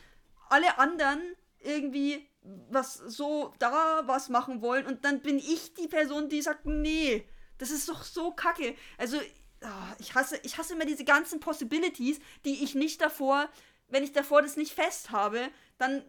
[0.49, 1.21] alle anderen
[1.61, 2.29] irgendwie
[2.71, 7.27] was so da was machen wollen und dann bin ich die Person, die sagt, nee,
[7.59, 8.75] das ist doch so kacke.
[8.97, 9.19] Also,
[9.63, 13.49] ah, ich hasse, ich hasse immer diese ganzen Possibilities, die ich nicht davor,
[13.89, 15.49] wenn ich davor das nicht fest habe,
[15.79, 16.03] dann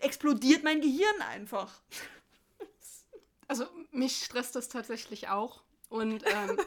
[0.00, 1.82] explodiert mein Gehirn einfach.
[3.52, 5.62] Also, mich stresst das tatsächlich auch.
[5.90, 6.58] Und ähm,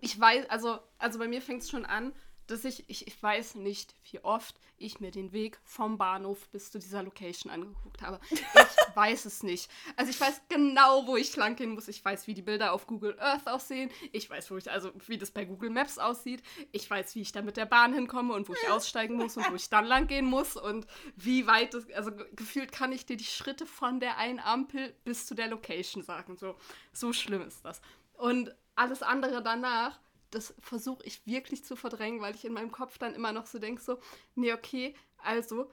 [0.00, 2.12] ich weiß, also, also bei mir fängt es schon an,
[2.50, 6.70] dass ich, ich, ich weiß nicht, wie oft ich mir den Weg vom Bahnhof bis
[6.70, 8.20] zu dieser Location angeguckt habe.
[8.30, 8.40] Ich
[8.94, 9.70] weiß es nicht.
[9.96, 11.88] Also ich weiß genau, wo ich lang gehen muss.
[11.88, 13.90] Ich weiß, wie die Bilder auf Google Earth aussehen.
[14.12, 16.42] Ich weiß, wo ich, also wie das bei Google Maps aussieht.
[16.72, 19.50] Ich weiß, wie ich da mit der Bahn hinkomme und wo ich aussteigen muss und
[19.50, 20.86] wo ich dann lang gehen muss und
[21.16, 25.26] wie weit das, also gefühlt kann ich dir die Schritte von der einen Ampel bis
[25.26, 26.36] zu der Location sagen.
[26.36, 26.56] So,
[26.92, 27.80] so schlimm ist das.
[28.14, 30.00] Und alles andere danach
[30.30, 33.58] das versuche ich wirklich zu verdrängen, weil ich in meinem Kopf dann immer noch so
[33.58, 33.98] denke, so,
[34.34, 35.70] nee, okay, also,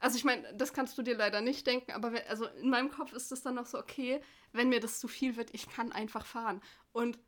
[0.00, 2.90] also ich meine, das kannst du dir leider nicht denken, aber wenn, also in meinem
[2.90, 4.20] Kopf ist es dann noch so, okay,
[4.52, 6.62] wenn mir das zu viel wird, ich kann einfach fahren.
[6.92, 7.18] Und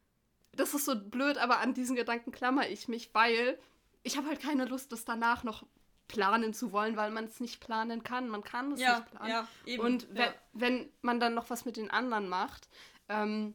[0.52, 3.58] das ist so blöd, aber an diesen Gedanken klammer ich mich, weil
[4.02, 5.66] ich habe halt keine Lust, das danach noch
[6.08, 8.28] planen zu wollen, weil man es nicht planen kann.
[8.28, 9.30] Man kann es ja, nicht planen.
[9.30, 10.34] Ja, eben, Und wenn, ja.
[10.54, 12.68] wenn man dann noch was mit den anderen macht,
[13.08, 13.54] ähm,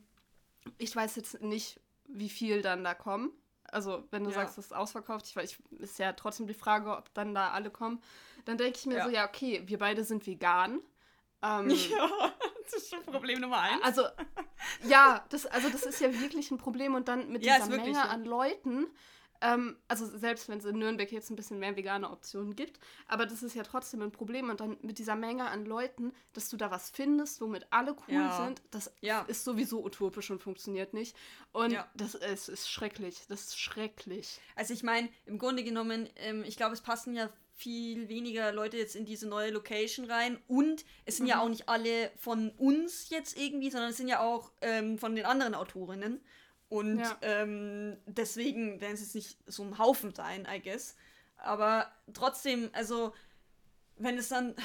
[0.78, 3.32] ich weiß jetzt nicht, wie viel dann da kommen.
[3.72, 4.36] Also, wenn du ja.
[4.36, 7.72] sagst, es ist ausverkauft, ich weiß, ist ja trotzdem die Frage, ob dann da alle
[7.72, 8.02] kommen.
[8.46, 9.06] Dann denke ich mir ja.
[9.06, 10.80] so, ja, okay, wir beide sind vegan.
[11.42, 12.10] Ähm, ja,
[12.64, 13.82] das ist schon Problem Nummer eins.
[13.84, 14.04] Also,
[14.84, 18.08] ja, das, also das ist ja wirklich ein Problem und dann mit ja, dieser Menge
[18.08, 18.88] an Leuten
[19.44, 23.26] ähm, also selbst wenn es in Nürnberg jetzt ein bisschen mehr vegane Optionen gibt, aber
[23.26, 24.50] das ist ja trotzdem ein Problem.
[24.50, 28.16] Und dann mit dieser Menge an Leuten, dass du da was findest, womit alle cool
[28.16, 28.46] ja.
[28.46, 29.24] sind, das ja.
[29.24, 31.16] ist sowieso utopisch und funktioniert nicht.
[31.52, 31.88] Und ja.
[31.94, 33.26] das ist, ist schrecklich.
[33.28, 34.40] Das ist schrecklich.
[34.56, 38.78] Also ich meine, im Grunde genommen, ähm, ich glaube, es passen ja viel weniger Leute
[38.78, 40.40] jetzt in diese neue Location rein.
[40.48, 41.30] Und es sind mhm.
[41.32, 45.16] ja auch nicht alle von uns jetzt irgendwie, sondern es sind ja auch ähm, von
[45.16, 46.22] den anderen Autorinnen.
[46.74, 47.16] Und ja.
[47.22, 50.96] ähm, deswegen werden es jetzt nicht so ein Haufen sein, I guess.
[51.38, 53.14] Aber trotzdem, also,
[53.98, 54.56] wenn es dann,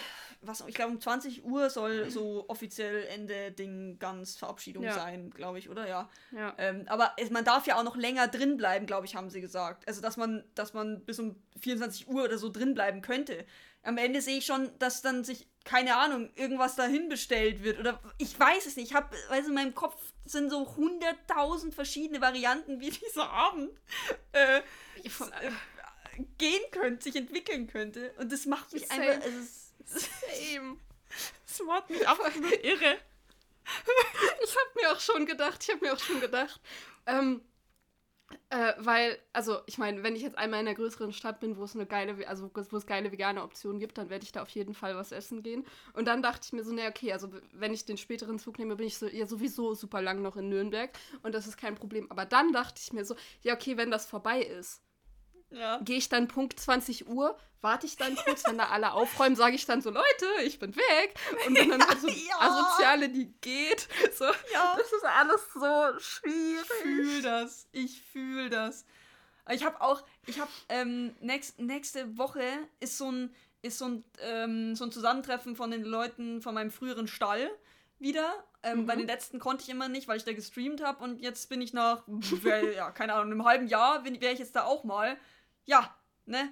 [0.41, 4.95] was, ich glaube, um 20 Uhr soll so offiziell Ende Ding ganz Verabschiedung ja.
[4.95, 5.87] sein, glaube ich, oder?
[5.87, 6.09] Ja.
[6.31, 6.55] ja.
[6.57, 9.43] Ähm, aber es, man darf ja auch noch länger drin bleiben, glaube ich, haben sie
[9.43, 9.87] gesagt.
[9.87, 13.45] Also, dass man, dass man bis um 24 Uhr oder so drin bleiben könnte.
[13.83, 17.79] Am Ende sehe ich schon, dass dann sich keine Ahnung, irgendwas dahin bestellt wird.
[17.79, 18.89] Oder ich weiß es nicht.
[18.89, 23.71] Ich habe, also in meinem Kopf sind so hunderttausend verschiedene Varianten, wie dieser Abend
[24.33, 24.63] äh, äh,
[26.39, 28.15] gehen könnte, sich entwickeln könnte.
[28.17, 29.03] Und das macht mich Same.
[29.03, 29.25] einfach.
[29.25, 29.41] Also,
[29.85, 30.77] Same.
[31.47, 32.99] Das macht mich einfach irre.
[34.45, 36.61] ich habe mir auch schon gedacht, ich habe mir auch schon gedacht,
[37.07, 37.41] ähm,
[38.51, 41.65] äh, weil, also ich meine, wenn ich jetzt einmal in einer größeren Stadt bin, wo
[41.65, 44.49] es eine geile, also wo es geile vegane Optionen gibt, dann werde ich da auf
[44.51, 45.67] jeden Fall was essen gehen.
[45.95, 48.77] Und dann dachte ich mir so, ne, okay, also wenn ich den späteren Zug nehme,
[48.77, 50.91] bin ich so, ja sowieso super lang noch in Nürnberg
[51.23, 52.11] und das ist kein Problem.
[52.11, 54.83] Aber dann dachte ich mir so, ja, okay, wenn das vorbei ist,
[55.51, 55.79] ja.
[55.79, 59.55] Gehe ich dann Punkt 20 Uhr, warte ich dann kurz, wenn da alle aufräumen, sage
[59.55, 61.15] ich dann so, Leute, ich bin weg.
[61.47, 62.41] Und bin dann halt so ja.
[62.41, 63.89] Asoziale, die geht.
[64.15, 64.75] So, ja.
[64.77, 66.61] Das ist alles so schwierig.
[66.61, 67.69] Ich fühle das.
[67.73, 68.85] Ich fühle das.
[69.51, 72.43] Ich habe auch, ich habe, ähm, nächst, nächste Woche
[72.81, 76.71] ist so ein, ist so ein, ähm, so ein Zusammentreffen von den Leuten von meinem
[76.71, 77.51] früheren Stall
[77.99, 78.45] wieder.
[78.63, 78.87] Ähm, mhm.
[78.87, 81.61] Bei den letzten konnte ich immer nicht, weil ich da gestreamt habe und jetzt bin
[81.61, 82.03] ich nach,
[82.75, 85.17] ja, keine Ahnung, einem halben Jahr wäre ich jetzt da auch mal
[85.69, 85.95] ja,
[86.25, 86.51] ne?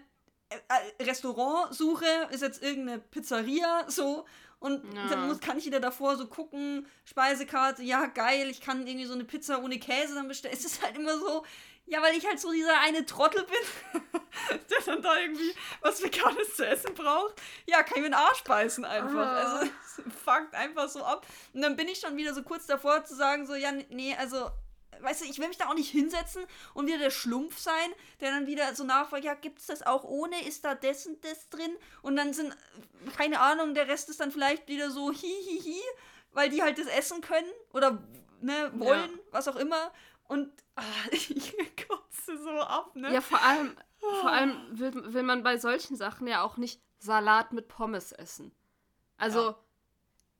[0.48, 4.26] Äh, Restaurantsuche ist jetzt irgendeine Pizzeria so
[4.58, 5.08] und ja.
[5.08, 9.14] dann muss, kann ich wieder davor so gucken, Speisekarte, ja geil, ich kann irgendwie so
[9.14, 10.54] eine Pizza ohne Käse dann bestellen.
[10.54, 11.44] Es ist halt immer so,
[11.86, 14.02] ja, weil ich halt so dieser eine Trottel bin,
[14.70, 17.40] der dann da irgendwie was Veganes zu essen braucht.
[17.66, 19.26] Ja, kann ich mir den Arsch beißen einfach.
[19.26, 19.36] Ah.
[19.36, 21.26] Also, es fuckt einfach so ab.
[21.54, 24.50] Und dann bin ich schon wieder so kurz davor zu sagen, so, ja, nee, also
[25.00, 28.30] weißt du, ich will mich da auch nicht hinsetzen und wieder der Schlumpf sein, der
[28.30, 30.46] dann wieder so nachfragt, ja, gibt es das auch ohne?
[30.46, 31.76] Ist da das und das drin?
[32.02, 32.56] Und dann sind,
[33.16, 35.82] keine Ahnung, der Rest ist dann vielleicht wieder so hihihi, hi, hi,
[36.32, 38.02] weil die halt das essen können oder
[38.40, 39.18] ne, wollen, ja.
[39.30, 39.92] was auch immer.
[40.24, 41.54] Und ach, ich
[41.88, 43.12] kotze so ab, ne?
[43.12, 47.52] Ja, vor allem, vor allem will, will man bei solchen Sachen ja auch nicht Salat
[47.52, 48.54] mit Pommes essen.
[49.18, 49.54] Also,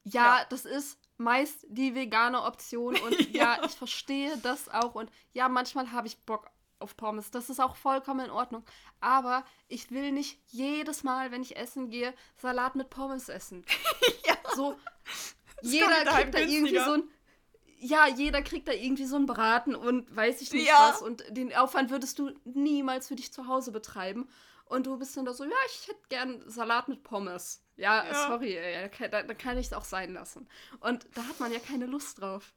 [0.05, 0.47] ja, Ja.
[0.49, 3.57] das ist meist die vegane Option und ja.
[3.57, 3.65] Ja.
[3.65, 7.31] ich verstehe das auch und ja, manchmal habe ich Bock auf Pommes.
[7.31, 8.63] Das ist auch vollkommen in Ordnung.
[9.01, 13.65] Aber ich will nicht jedes Mal, wenn ich essen gehe, Salat mit Pommes essen.
[14.27, 14.35] Ja.
[14.55, 14.77] So,
[15.63, 17.03] Das jeder kriegt da irgendwie so ein.
[17.79, 20.91] Ja, jeder kriegt da irgendwie so einen Braten und weiß ich nicht Ja.
[20.91, 21.03] was.
[21.03, 24.29] Und den Aufwand würdest du niemals für dich zu Hause betreiben.
[24.67, 27.63] Und du bist dann da so, ja, ich hätte gern Salat mit Pommes.
[27.77, 28.27] Ja, Ja.
[28.29, 30.49] sorry, ey, da, da kann ich es auch sein lassen.
[30.81, 32.53] Und da hat man ja keine Lust drauf.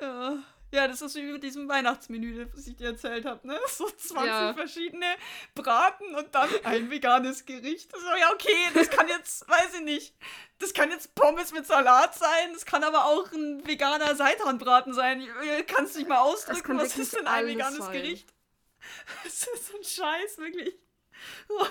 [0.00, 0.38] Ja.
[0.72, 3.58] Ja, das ist wie mit diesem Weihnachtsmenü, was ich dir erzählt habe, ne?
[3.68, 4.52] So 20 Ja.
[4.54, 5.06] verschiedene
[5.54, 7.92] Braten und dann ein veganes Gericht.
[7.92, 10.16] So, ja, okay, das kann jetzt, weiß ich nicht,
[10.58, 15.22] das kann jetzt Pommes mit Salat sein, das kann aber auch ein veganer Seitanbraten sein.
[15.22, 17.92] Äh, Kannst du nicht mal ausdrücken, was ist denn ein veganes sein.
[17.92, 18.34] Gericht?
[19.24, 20.74] Das ist so ein Scheiß, wirklich.
[21.48, 21.66] Oh.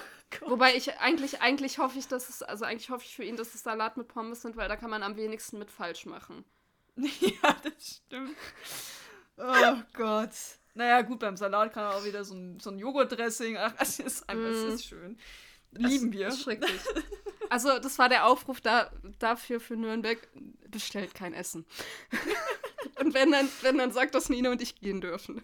[0.47, 3.53] Wobei ich eigentlich, eigentlich hoffe ich, dass es, also eigentlich hoffe ich für ihn, dass
[3.53, 6.43] es Salat mit Pommes sind, weil da kann man am wenigsten mit falsch machen.
[6.97, 8.35] Ja, das stimmt.
[9.37, 10.31] Oh Gott.
[10.75, 13.57] Naja, gut, beim Salat kann er auch wieder so ein, so ein Joghurtdressing.
[13.57, 14.53] Ach, es ist einfach, Mm.
[14.53, 15.17] es ist schön.
[15.75, 16.27] Lieben Das wir.
[16.27, 16.81] ist schrecklich.
[17.49, 20.27] Also, das war der Aufruf da, dafür für Nürnberg.
[20.71, 21.67] Bestellt kein Essen.
[22.99, 25.43] und wenn dann, wenn dann sagt, dass Nina und ich gehen dürfen.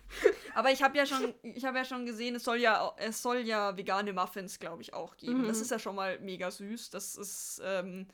[0.55, 3.39] Aber ich habe ja schon, ich habe ja schon gesehen, es soll ja, es soll
[3.39, 5.43] ja vegane Muffins, glaube ich, auch geben.
[5.43, 5.47] Mhm.
[5.49, 6.89] Das ist ja schon mal mega süß.
[6.89, 8.07] Das ist, ähm,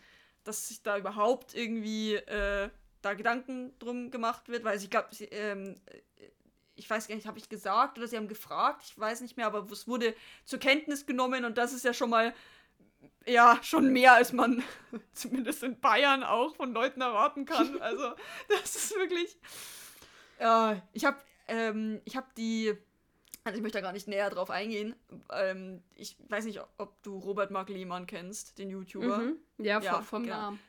[0.44, 2.70] dass sich da überhaupt irgendwie äh,
[3.02, 6.26] da Gedanken drum gemacht wird, weil ich glaube, ähm, äh,
[6.76, 9.48] ich weiß gar nicht, habe ich gesagt oder sie haben gefragt, ich weiß nicht mehr,
[9.48, 12.34] aber es wurde zur Kenntnis genommen und das ist ja schon mal
[13.28, 14.64] ja, schon mehr, als man
[15.14, 17.78] zumindest in Bayern auch von Leuten erwarten kann.
[17.82, 18.14] Also,
[18.50, 19.38] das ist wirklich.
[20.40, 21.18] Ja, ich habe
[21.48, 22.74] ähm, ich habe die.
[23.44, 24.96] Also, ich möchte da gar nicht näher drauf eingehen.
[25.32, 29.20] Ähm, ich weiß nicht, ob du Robert Mark Lehmann kennst, den YouTuber.
[29.20, 29.38] Mhm.
[29.60, 30.36] Ja, Ja, vom, vom genau.
[30.36, 30.60] Namen.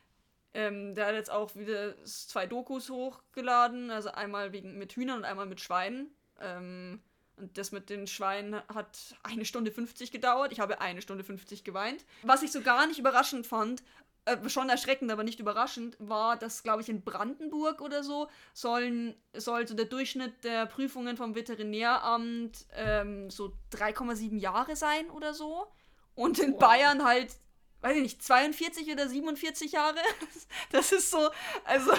[0.57, 5.25] Ähm, der hat jetzt auch wieder zwei Dokus hochgeladen, also einmal wegen mit Hühnern und
[5.25, 6.11] einmal mit Schweinen.
[6.41, 7.03] Ähm,
[7.37, 10.53] und das mit den Schweinen hat eine Stunde 50 gedauert.
[10.53, 12.07] Ich habe eine Stunde 50 geweint.
[12.23, 13.83] Was ich so gar nicht überraschend fand,
[14.25, 19.15] äh, schon erschreckend, aber nicht überraschend, war, dass, glaube ich, in Brandenburg oder so sollen,
[19.35, 25.67] soll so der Durchschnitt der Prüfungen vom Veterinäramt ähm, so 3,7 Jahre sein oder so.
[26.15, 26.59] Und in Wow.
[26.61, 27.37] Bayern halt,
[27.81, 29.99] weiß ich nicht, 42 oder 47 Jahre.
[30.71, 31.31] Das ist so,
[31.65, 31.93] also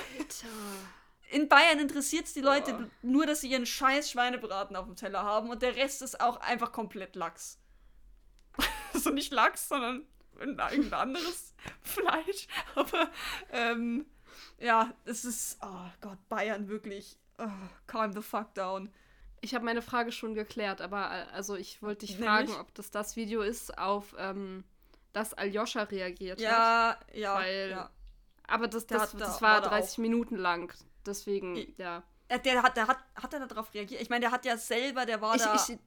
[1.30, 2.90] in Bayern interessiert es die Leute Boah.
[3.02, 6.38] nur, dass sie ihren scheiß Schweinebraten auf dem Teller haben und der Rest ist auch
[6.38, 7.60] einfach komplett Lachs.
[8.94, 10.06] also nicht Lachs, sondern
[10.38, 12.48] irgendein anderes Fleisch.
[12.76, 13.10] Aber
[13.52, 14.06] ähm,
[14.60, 17.18] ja, es ist, oh Gott, Bayern wirklich.
[17.38, 17.48] Oh,
[17.86, 18.92] calm the fuck down.
[19.42, 22.28] Ich habe meine Frage schon geklärt, aber äh, also ich wollte dich Nämlich?
[22.28, 24.64] fragen, ob das das Video ist, auf ähm,
[25.20, 26.44] das Aljoscha reagiert hat.
[26.44, 27.90] Ja, ja, Weil- ja.
[28.48, 30.74] Aber das, Der das, hat da- das war war da 30 Minuten lang.
[31.06, 32.04] Deswegen, I- ja.
[32.30, 34.02] Äh, Der hat, der hat, hat er darauf reagiert?
[34.02, 35.56] Ich meine, der hat ja selber, der war Ich, da.
[35.56, 35.78] ich,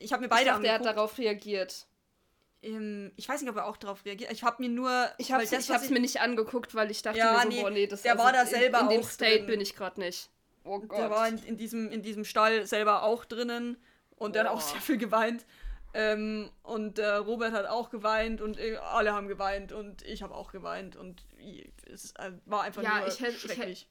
[0.00, 0.96] Ich habe mir ich beide dachte, er hat angeguckt.
[0.96, 1.86] darauf reagiert.
[2.62, 4.30] Ähm, ich weiß nicht, ob er auch darauf reagiert.
[4.32, 5.10] Ich habe mir nur.
[5.18, 7.62] Ich habe das, ich hab's mir nicht angeguckt, weil ich dachte Ja, mir so, nee,
[7.62, 9.46] boah, nee, das der war da in- selber In dem auch State drin.
[9.46, 10.30] bin ich gerade nicht.
[10.64, 10.98] Oh Gott.
[10.98, 13.76] Der war in, in, diesem, in diesem Stall selber auch drinnen
[14.14, 15.44] und der hat auch sehr viel geweint.
[15.94, 20.34] Ähm, und äh, Robert hat auch geweint und äh, alle haben geweint und ich habe
[20.34, 21.24] auch geweint und
[21.86, 23.88] es äh, war einfach Ja, nur ich hätt- ich hätt- schrecklich.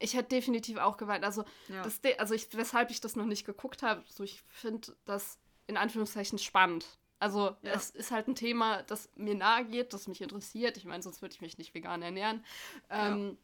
[0.00, 1.24] Ich hätte definitiv auch geweint.
[1.24, 1.82] Also, Ja.
[1.82, 5.76] das, also ich, weshalb ich das noch nicht geguckt habe, so ich finde das in
[5.76, 6.86] Anführungszeichen spannend.
[7.20, 7.72] Also Ja.
[7.72, 10.76] es ist halt ein Thema, das mir nahe geht, das mich interessiert.
[10.76, 12.44] Ich meine, sonst würde ich mich nicht vegan ernähren.
[12.90, 13.36] Ähm,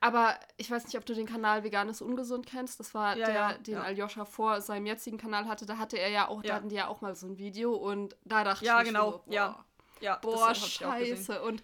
[0.00, 2.78] Aber ich weiß nicht, ob du den Kanal Veganes Ungesund kennst.
[2.78, 3.82] Das war Ja, der, ja, den ja.
[3.82, 5.66] Aljoscha vor seinem jetzigen Kanal hatte.
[5.66, 6.54] Da hatte er ja auch, da Ja.
[6.54, 9.32] hatten die ja auch mal so ein Video und da dachte Ja, ich genau, so,
[9.32, 9.48] ja.
[9.48, 9.64] boah,
[10.00, 11.16] ja, boah ich auch gesehen.
[11.16, 11.42] scheiße.
[11.42, 11.62] Und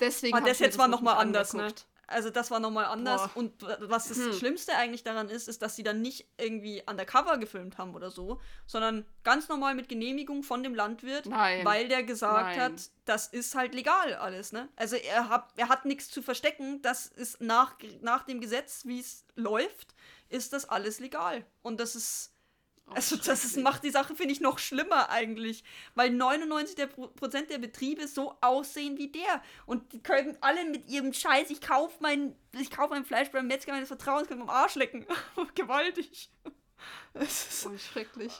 [0.00, 1.72] deswegen Aber hab das jetzt war noch nochmal anders, ne?
[2.08, 3.22] Also das war nochmal anders.
[3.22, 3.36] Boah.
[3.36, 4.32] Und was das Hm.
[4.32, 8.40] Schlimmste eigentlich daran ist, ist, dass sie dann nicht irgendwie undercover gefilmt haben oder so,
[8.66, 11.64] sondern ganz normal mit Genehmigung von dem Landwirt, Nein.
[11.66, 12.60] weil der gesagt Nein.
[12.60, 14.68] hat, das ist halt legal alles, ne?
[14.74, 19.00] Also er hat, er hat nichts zu verstecken, das ist nach, nach dem Gesetz, wie
[19.00, 19.94] es läuft,
[20.30, 21.44] ist das alles legal.
[21.62, 22.32] Und das ist.
[22.90, 25.64] Oh, Also das ist, macht die Sache, finde ich, noch schlimmer eigentlich.
[25.94, 29.42] Weil 99 der Pro Prozent der Betriebe so aussehen wie der.
[29.66, 33.46] Und die können alle mit ihrem Scheiß, ich kaufe mein, ich kauf mein Fleisch beim
[33.46, 35.06] Metzger meines Vertrauens, können am Arsch lecken.
[35.54, 36.30] Gewaltig.
[37.14, 38.32] Es ist, Oh, schrecklich.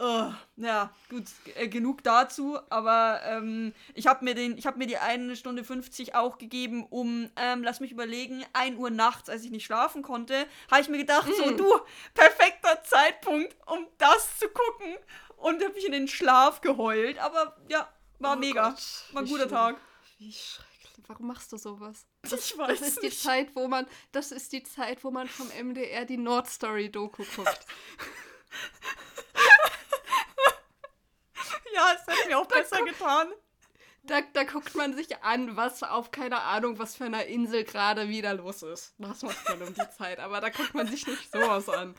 [0.00, 1.24] Oh, ja, gut,
[1.56, 5.64] äh, genug dazu, aber ähm, ich habe mir den, ich habe mir die eine Stunde
[5.64, 10.02] 50 auch gegeben, um, ähm, lass mich überlegen, 1 Uhr nachts, als ich nicht schlafen
[10.02, 11.56] konnte, habe ich mir gedacht, so Mm.
[11.56, 11.80] du,
[12.14, 14.96] perfekter super Zeitpunkt, um das zu gucken.
[15.36, 17.18] Und habe ich in den Schlaf geheult.
[17.18, 17.88] Aber ja,
[18.18, 18.70] war Oh mega.
[18.70, 19.50] Gott, war ein guter schlimm.
[19.50, 19.76] Tag.
[20.18, 20.64] Wie schrecklich.
[21.06, 22.06] Warum machst du sowas?
[22.24, 23.22] Ich weiß Das ist die nicht.
[23.22, 27.60] Zeit, wo man, das ist die Zeit, wo man vom MDR die Nordstory-Doku guckt.
[31.74, 33.28] Ja, es hat mir auch besser getan.
[34.08, 38.08] Da, da guckt man sich an, was auf keine Ahnung, was für einer Insel gerade
[38.08, 38.94] wieder los ist.
[38.98, 41.94] Das macht man um die Zeit, aber da guckt man sich nicht sowas an.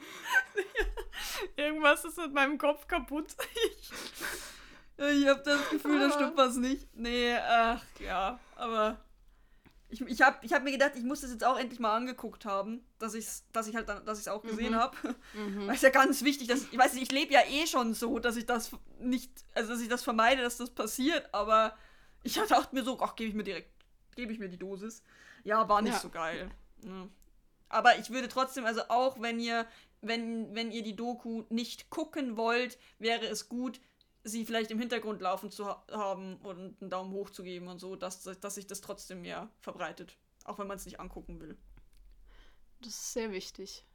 [1.55, 3.28] Irgendwas ist mit meinem Kopf kaputt.
[5.01, 6.86] Ich, ich habe das Gefühl, da stimmt was nicht.
[6.93, 8.99] Nee, ach ja, aber
[9.88, 12.43] ich, ich habe ich hab mir gedacht, ich muss das jetzt auch endlich mal angeguckt
[12.43, 14.78] haben, dass, ich's, dass ich halt dann, dass ich es auch gesehen Mhm.
[14.78, 14.97] habe.
[15.34, 15.68] Mhm.
[15.68, 18.20] Weil es ja ganz wichtig, dass ich weiß nicht, ich lebe ja eh schon so,
[18.20, 21.78] dass ich das nicht, also dass ich das vermeide, dass das passiert, aber
[22.24, 23.72] ich dachte mir so, ach, gebe ich mir direkt,
[24.16, 25.04] gebe ich mir die Dosis.
[25.44, 26.00] Ja, war nicht Ja.
[26.00, 26.52] so geil.
[26.84, 27.08] Ja.
[27.70, 29.66] Aber ich würde trotzdem, also auch wenn ihr,
[30.02, 33.80] wenn, wenn ihr die Doku nicht gucken wollt, wäre es gut,
[34.24, 37.80] sie vielleicht im Hintergrund laufen zu ha haben und einen Daumen hoch zu geben und
[37.80, 40.18] so, dass, dass sich das trotzdem mehr verbreitet.
[40.44, 41.58] Auch wenn man es nicht angucken will.
[42.82, 43.86] Das ist sehr wichtig.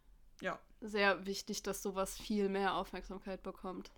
[0.40, 0.58] Ja.
[0.80, 3.90] Sehr wichtig, dass sowas viel mehr Aufmerksamkeit bekommt.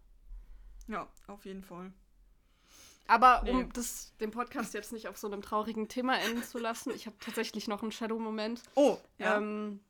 [0.89, 1.93] Ja, auf jeden Fall.
[3.09, 3.50] Aber Nee.
[3.52, 7.07] um das, den Podcast jetzt nicht auf so einem traurigen Thema enden zu lassen, ich
[7.07, 8.62] habe tatsächlich noch einen Shadow-Moment.
[8.74, 9.36] Oh, ja.
[9.36, 9.80] Ähm,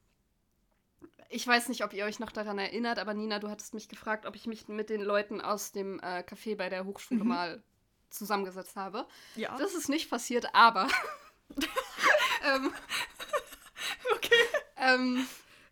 [1.28, 4.26] ich weiß nicht, ob ihr euch noch daran erinnert, aber Nina, du hattest mich gefragt,
[4.26, 7.28] ob ich mich mit den Leuten aus dem äh, Café bei der Hochschule Mhm.
[7.28, 7.62] mal
[8.10, 9.06] zusammengesetzt habe.
[9.34, 9.56] ja.
[9.58, 10.86] Das ist nicht passiert, aber
[12.44, 12.72] ähm,
[14.14, 14.34] okay.
[14.76, 15.26] ähm,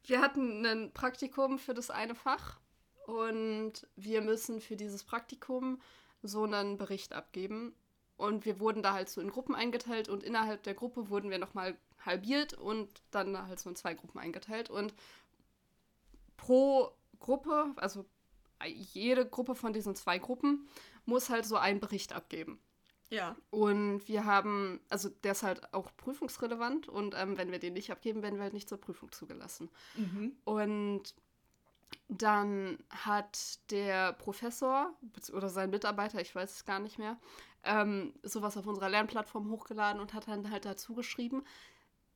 [0.07, 2.59] wir hatten ein Praktikum für das eine Fach
[3.07, 5.81] und wir müssen für dieses Praktikum
[6.27, 7.75] so einen Bericht abgeben.
[8.17, 11.39] Und wir wurden da halt so in Gruppen eingeteilt und innerhalb der Gruppe wurden wir
[11.39, 14.71] nochmal halbiert und dann halt so in zwei Gruppen eingeteilt.
[14.71, 14.95] Und
[16.37, 18.05] pro Gruppe, also
[18.65, 20.69] jede Gruppe von diesen zwei Gruppen,
[21.07, 22.61] muss halt so einen Bericht abgeben.
[23.11, 23.37] Ja.
[23.51, 27.91] Und wir haben, also der ist halt auch prüfungsrelevant und ähm, wenn wir den nicht
[27.91, 29.71] abgeben, werden wir halt nicht zur Prüfung zugelassen.
[29.97, 30.33] Mhm.
[30.45, 31.15] Und
[32.09, 34.93] dann hat der Professor
[35.33, 37.17] oder sein Mitarbeiter, ich weiß es gar nicht mehr,
[37.63, 41.45] ähm, sowas auf unserer Lernplattform hochgeladen und hat dann halt dazu geschrieben,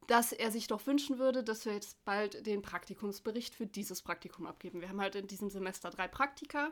[0.07, 4.47] dass er sich doch wünschen würde, dass wir jetzt bald den Praktikumsbericht für dieses Praktikum
[4.47, 4.81] abgeben.
[4.81, 6.71] Wir haben halt in diesem Semester drei Praktika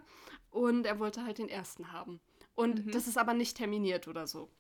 [0.50, 2.20] und er wollte halt den ersten haben.
[2.54, 2.92] Und Mhm.
[2.92, 4.50] das ist aber nicht terminiert oder so.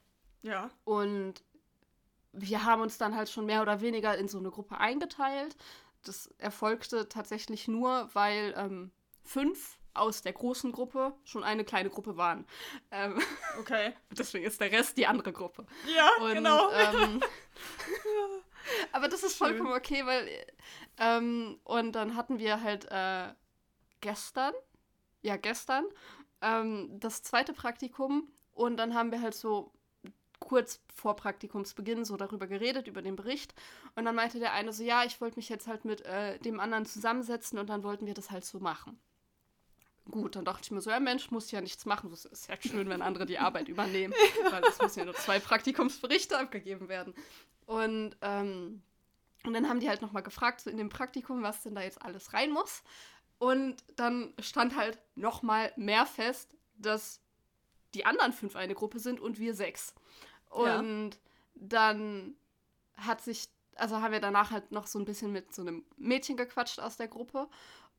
[0.42, 0.70] Ja.
[0.84, 1.42] Und
[2.32, 5.56] wir haben uns dann halt schon mehr oder weniger in so eine Gruppe eingeteilt.
[6.08, 8.92] Das erfolgte tatsächlich nur, weil ähm,
[9.24, 12.46] fünf aus der großen Gruppe schon eine kleine Gruppe waren.
[12.90, 13.20] Ähm,
[13.60, 13.94] Okay.
[14.10, 15.66] deswegen ist der Rest die andere Gruppe.
[15.94, 16.70] Ja, Und, genau.
[16.70, 17.22] Ähm,
[18.92, 19.48] aber das ist Schön.
[19.48, 20.28] vollkommen okay, weil
[20.98, 23.32] ähm, und dann hatten wir halt äh,
[24.00, 24.52] gestern,
[25.22, 25.86] ja gestern,
[26.42, 29.72] ähm, das zweite Praktikum und dann haben wir halt so
[30.46, 33.54] kurz vor Praktikumsbeginn so darüber geredet, über den Bericht.
[33.96, 36.60] Und dann meinte der eine so, ja, ich wollte mich jetzt halt mit äh, dem
[36.60, 38.98] anderen zusammensetzen und dann wollten wir das halt so machen.
[40.08, 42.10] Gut, dann dachte ich mir so, ja Mensch, muss ja nichts machen.
[42.10, 44.14] Das ist ja schön, wenn andere die Arbeit übernehmen,
[44.50, 47.12] weil es müssen ja nur zwei Praktikumsberichte abgegeben werden.
[47.66, 48.82] Und, ähm,
[49.44, 52.02] und dann haben die halt nochmal gefragt, so in dem Praktikum, was denn da jetzt
[52.02, 52.84] alles rein muss.
[53.38, 57.20] Und dann stand halt nochmal mehr fest, dass
[57.94, 59.94] die anderen fünf eine Gruppe sind und wir sechs.
[60.64, 60.78] Ja.
[60.78, 61.18] Und
[61.54, 62.36] dann
[62.96, 66.36] hat sich, also haben wir danach halt noch so ein bisschen mit so einem Mädchen
[66.36, 67.48] gequatscht aus der Gruppe.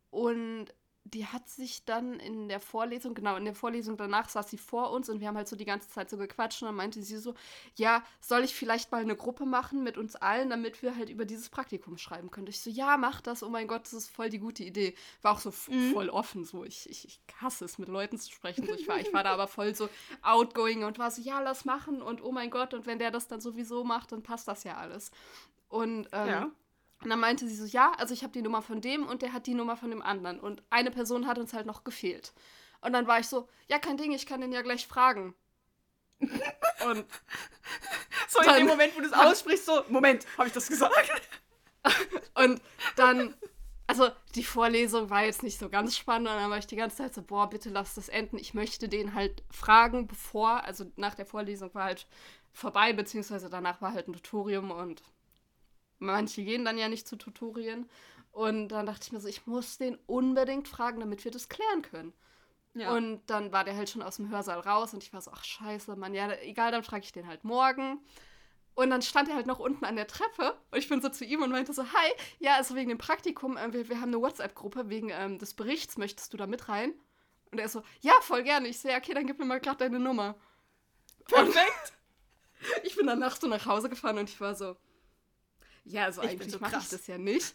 [0.10, 0.68] Und
[1.14, 4.92] die hat sich dann in der Vorlesung, genau, in der Vorlesung danach saß sie vor
[4.92, 7.18] uns und wir haben halt so die ganze Zeit so gequatscht und dann meinte sie
[7.18, 7.34] so,
[7.76, 11.26] ja, soll ich vielleicht mal eine Gruppe machen mit uns allen, damit wir halt über
[11.26, 12.48] dieses Praktikum schreiben können?
[12.48, 14.96] Ich so, ja, mach das, oh mein Gott, das ist voll die gute Idee.
[15.22, 15.92] War auch so Mhm.
[15.92, 18.66] voll offen, so, ich, ich, ich hasse es, mit Leuten zu sprechen.
[18.66, 19.90] So, ich, war, ich war da aber voll so
[20.22, 23.28] outgoing und war so, ja, lass machen und oh mein Gott, und wenn der das
[23.28, 25.12] dann sowieso macht, dann passt das ja alles.
[25.70, 26.52] Und ähm, Ja.
[27.04, 29.34] Und dann meinte sie so, ja, also ich habe die Nummer von dem und der
[29.34, 30.40] hat die Nummer von dem anderen.
[30.40, 32.34] Und eine Person hat uns halt noch gefehlt.
[32.82, 35.36] Und dann war ich so, ja, kein Ding, ich kann den ja gleich fragen.
[36.20, 37.06] und
[38.28, 41.22] So in dem Moment, wo du es aussprichst, so, Moment, habe ich das gesagt?
[42.36, 42.62] Und
[42.98, 43.34] dann,
[43.88, 46.98] also die Vorlesung war jetzt nicht so ganz spannend und dann war ich die ganze
[46.98, 48.38] Zeit so, boah, bitte lass das enden.
[48.38, 52.08] Ich möchte den halt fragen, bevor, also nach der Vorlesung war halt
[52.52, 55.02] vorbei, beziehungsweise danach war halt ein Tutorium und
[56.00, 57.90] manche gehen dann ja nicht zu Tutorien.
[58.32, 61.82] Und dann dachte ich mir so, ich muss den unbedingt fragen, damit wir das klären
[61.82, 62.14] können.
[62.76, 62.94] Ja.
[62.96, 65.44] Und dann war der halt schon aus dem Hörsaal raus und ich war so, ach
[65.44, 68.00] scheiße, Mann, ja, egal, dann frage ich den halt morgen.
[68.76, 71.26] Und dann stand er halt noch unten an der Treppe und ich bin so zu
[71.26, 74.22] ihm und meinte so, hi, ja, also wegen dem Praktikum, äh, wir, wir haben eine
[74.22, 76.94] WhatsApp-Gruppe wegen ähm, des Berichts, möchtest du da mit rein?
[77.52, 78.68] Und er so, ja, voll gerne.
[78.68, 80.36] Ich so, ja, okay, dann gib mir mal gerade deine Nummer.
[81.26, 81.94] Perfekt.
[82.84, 84.78] ich bin dann nachts so nach Hause gefahren und ich war so,
[85.88, 87.54] ja, also Ich eigentlich so mache ich das ja nicht.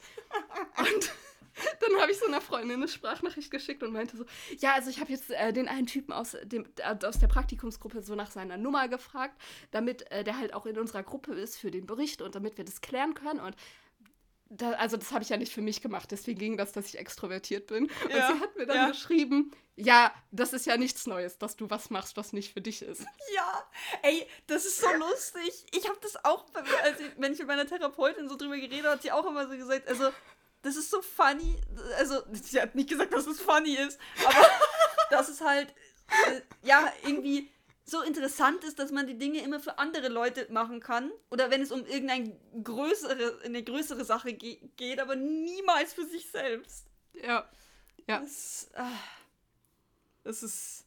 [0.78, 1.12] Und
[1.80, 4.24] dann habe ich so einer Freundin eine Sprachnachricht geschickt und meinte so,
[4.58, 8.02] ja, also ich habe jetzt äh, den einen Typen aus, dem, äh, aus der Praktikumsgruppe
[8.02, 11.70] so nach seiner Nummer gefragt, damit äh, der halt auch in unserer Gruppe ist für
[11.70, 13.40] den Bericht und damit wir das klären können.
[13.40, 13.54] Und
[14.54, 16.98] da, also das habe ich ja nicht für mich gemacht, deswegen ging das, dass ich
[16.98, 17.90] extrovertiert bin.
[18.10, 18.88] Ja, Und sie hat mir dann ja.
[18.88, 22.82] geschrieben, ja, das ist ja nichts Neues, dass du was machst, was nicht für dich
[22.82, 23.02] ist.
[23.34, 23.70] Ja,
[24.02, 25.66] ey, das ist so lustig.
[25.72, 28.56] Ich habe das auch, bei mir, als ich, wenn ich mit meiner Therapeutin so drüber
[28.56, 30.10] geredet habe, hat sie auch immer so gesagt, also,
[30.60, 31.58] das ist so funny.
[31.96, 34.46] Also, sie hat nicht gesagt, dass es funny ist, aber
[35.10, 35.70] dass es halt,
[36.28, 37.50] äh, ja, irgendwie
[37.84, 41.10] so interessant ist, dass man die Dinge immer für andere Leute machen kann.
[41.30, 46.30] Oder wenn es um irgendeine größere, eine größere Sache ge geht, aber niemals für sich
[46.30, 46.86] selbst.
[47.14, 47.48] Ja.
[48.06, 48.20] Ja.
[48.20, 48.98] Das, ah,
[50.24, 50.86] das ist.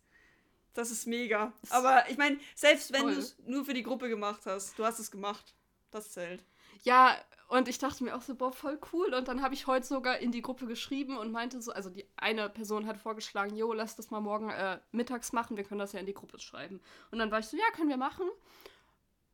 [0.73, 1.53] Das ist mega.
[1.69, 4.99] Aber ich meine, selbst wenn du es nur für die Gruppe gemacht hast, du hast
[4.99, 5.55] es gemacht.
[5.89, 6.43] Das zählt.
[6.83, 7.17] Ja,
[7.47, 9.13] und ich dachte mir auch so, boah, voll cool.
[9.13, 12.05] Und dann habe ich heute sogar in die Gruppe geschrieben und meinte so, also die
[12.17, 15.93] eine Person hat vorgeschlagen, jo, lass das mal morgen äh, mittags machen, wir können das
[15.93, 16.81] ja in die Gruppe schreiben.
[17.11, 18.27] Und dann war ich so, ja, können wir machen.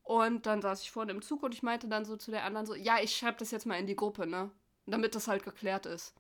[0.04, 2.66] Und dann saß ich vorne im Zug und ich meinte dann so zu der anderen
[2.66, 4.52] so, ja, ich schreibe das jetzt mal in die Gruppe, ne?
[4.86, 6.14] Damit das halt geklärt ist.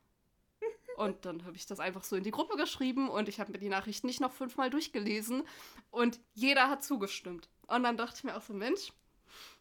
[0.95, 3.57] Und dann habe ich das einfach so in die Gruppe geschrieben und ich habe mir
[3.57, 5.43] die Nachricht nicht noch fünfmal durchgelesen
[5.89, 7.49] und jeder hat zugestimmt.
[7.65, 8.93] Und dann dachte ich mir auch so, Mensch,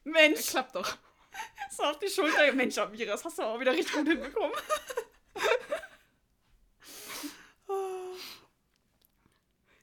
[0.05, 0.99] Mensch, klappt doch.
[1.71, 2.53] so auf die Schulter.
[2.53, 4.53] Mensch, Amira, das hast du auch wieder richtig gut hinbekommen.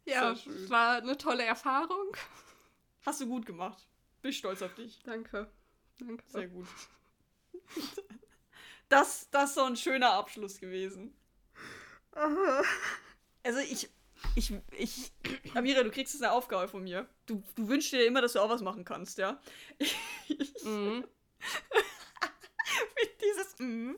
[0.05, 0.35] Ja,
[0.69, 2.15] war eine tolle Erfahrung.
[3.05, 3.85] Hast du gut gemacht.
[4.21, 5.01] Bin stolz auf dich.
[5.03, 5.51] Danke.
[5.99, 6.23] Danke.
[6.27, 6.67] Sehr gut.
[8.89, 11.13] Das, das ist so ein schöner Abschluss gewesen.
[13.43, 13.89] Also ich,
[14.35, 15.11] ich, ich,
[15.53, 17.05] Amira, du kriegst jetzt eine Aufgabe von mir.
[17.25, 19.41] Du, du wünschst dir immer, dass du auch was machen kannst, ja?
[19.77, 19.93] Ich,
[20.63, 21.05] Mhm.
[22.95, 23.95] mit dieses mm.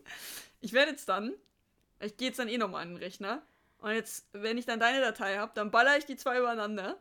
[0.61, 1.33] Ich werde jetzt dann,
[1.99, 3.41] ich gehe jetzt dann eh nochmal an den Rechner
[3.79, 6.97] und jetzt, wenn ich dann deine Datei habe, dann baller ich die zwei übereinander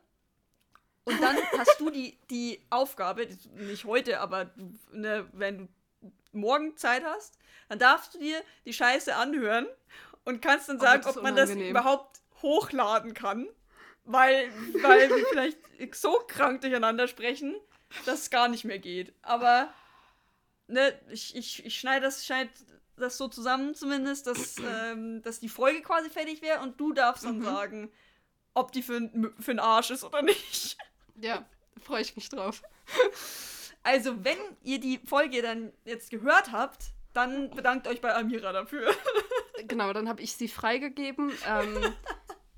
[1.04, 4.50] und dann hast du die, die Aufgabe, nicht heute, aber
[4.92, 5.68] ne, wenn du
[6.32, 9.66] morgen Zeit hast, dann darfst du dir die Scheiße anhören
[10.24, 13.48] und kannst dann Oh, sagen, ist ob man das überhaupt hochladen kann,
[14.04, 15.58] weil, weil wir vielleicht
[15.94, 17.56] so krank durcheinander sprechen,
[18.06, 19.14] dass es gar nicht mehr geht.
[19.22, 19.72] Aber
[20.68, 22.48] ne, ich, ich, ich schneide das, schneid
[22.96, 27.24] das so zusammen zumindest, dass, ähm, dass die Folge quasi fertig wäre und du darfst
[27.24, 27.44] dann Mhm.
[27.44, 27.92] sagen,
[28.54, 29.10] ob die für,
[29.40, 30.76] für einen Arsch ist oder nicht.
[31.20, 31.44] Ja,
[31.82, 32.62] freue ich mich drauf.
[33.82, 38.90] Also, wenn ihr die Folge dann jetzt gehört habt, dann bedankt euch bei Amira dafür.
[39.66, 41.32] Genau, dann habe ich sie freigegeben.
[41.44, 41.92] Ähm,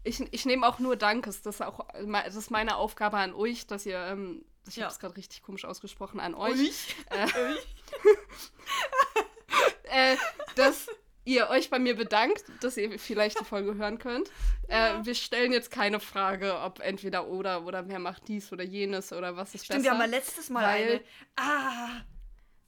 [0.04, 1.40] ich ich nehme auch nur Dankes.
[1.40, 4.84] Das ist auch das ist meine Aufgabe an euch, dass ihr, ähm, ich Ja.
[4.84, 6.94] habe es gerade richtig komisch ausgesprochen, an euch?
[7.10, 7.26] Äh,
[10.12, 10.16] äh,
[10.56, 10.86] dass
[11.24, 14.30] ihr euch bei mir bedankt, dass ihr vielleicht die Folge hören könnt.
[14.68, 15.00] Ja.
[15.00, 19.12] Äh, wir stellen jetzt keine Frage, ob entweder oder oder wer macht dies oder jenes
[19.12, 19.92] oder was ist Stimmt, wir besser.
[19.92, 21.00] haben mal letztes Mal weil- eine.
[21.36, 22.02] Ah,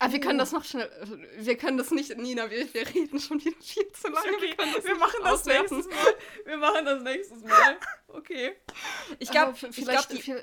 [0.04, 0.42] Ah, wir können Oh.
[0.42, 0.90] das noch schnell.
[1.38, 4.32] Wir können das nicht, Nina, wir, wir reden schon wieder viel zu lange.
[4.34, 4.52] okay.
[4.58, 5.76] Wir nicht machen das auswerten.
[5.76, 6.14] nächstes Mal.
[6.44, 7.76] Wir machen das nächstes Mal.
[8.08, 8.56] Okay.
[9.20, 10.34] Ich glaube, vielleicht glaub, die,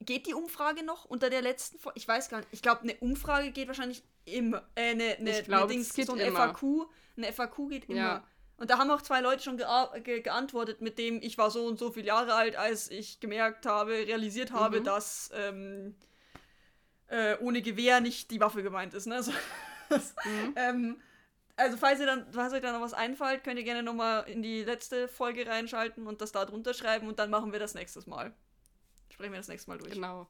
[0.00, 1.98] geht die Umfrage noch unter der letzten Folge?
[1.98, 2.48] Ich weiß gar nicht.
[2.52, 4.62] Ich glaube, eine Umfrage geht wahrscheinlich immer.
[4.74, 6.54] Äh, eine, eine, Ich glaub, eine Dings, es geht so ein immer.
[6.54, 6.62] FAQ.
[7.16, 7.96] Eine FAQ geht immer.
[7.98, 8.24] Ja.
[8.56, 11.64] Und da haben auch zwei Leute schon gea ge geantwortet, mit dem ich war so
[11.66, 14.84] und so viele Jahre alt, als ich gemerkt habe, realisiert habe, Mhm.
[14.84, 15.94] dass ähm,
[17.08, 19.06] äh, ohne Gewehr nicht die Waffe gemeint ist.
[19.06, 19.16] Ne?
[19.90, 20.54] Also, Mhm.
[20.56, 21.02] ähm,
[21.56, 24.40] also falls ihr dann, falls euch da noch was einfällt, könnt ihr gerne nochmal in
[24.40, 28.06] die letzte Folge reinschalten und das da drunter schreiben und dann machen wir das nächstes
[28.06, 28.32] Mal.
[29.10, 29.92] Sprechen wir das nächste Mal durch.
[29.92, 30.28] Genau.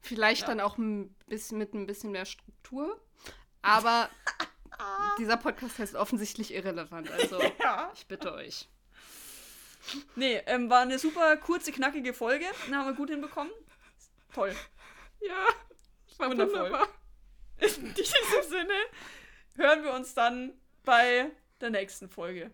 [0.00, 0.48] Vielleicht Ja.
[0.48, 3.00] dann auch ein bisschen mit ein bisschen mehr Struktur.
[3.62, 4.08] Aber
[5.18, 7.10] dieser Podcast heißt offensichtlich irrelevant.
[7.10, 7.90] Also Ja.
[7.94, 8.68] ich bitte euch.
[10.14, 12.46] Nee, ähm, war eine super kurze, knackige Folge.
[12.66, 13.52] Den haben wir gut hinbekommen.
[14.32, 14.54] Toll.
[15.20, 15.46] Ja,
[16.18, 16.54] war Wundervoll.
[16.64, 16.88] wunderbar.
[17.58, 18.74] In diesem Sinne
[19.56, 20.52] hören wir uns dann
[20.84, 21.30] bei
[21.60, 22.50] der nächsten Folge.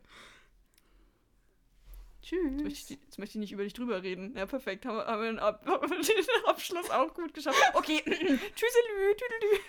[2.31, 2.91] Jetzt möchte, Tschüss.
[2.91, 4.37] ich, jetzt möchte ich nicht über dich drüber reden.
[4.37, 4.87] Ja, perfekt.
[4.87, 7.59] Haben wir, haben wir, den, Ab haben wir den Abschluss auch gut geschafft.
[7.75, 8.03] Okay.
[8.05, 9.17] Tschüsselü.
[9.17, 9.61] Tüdelü.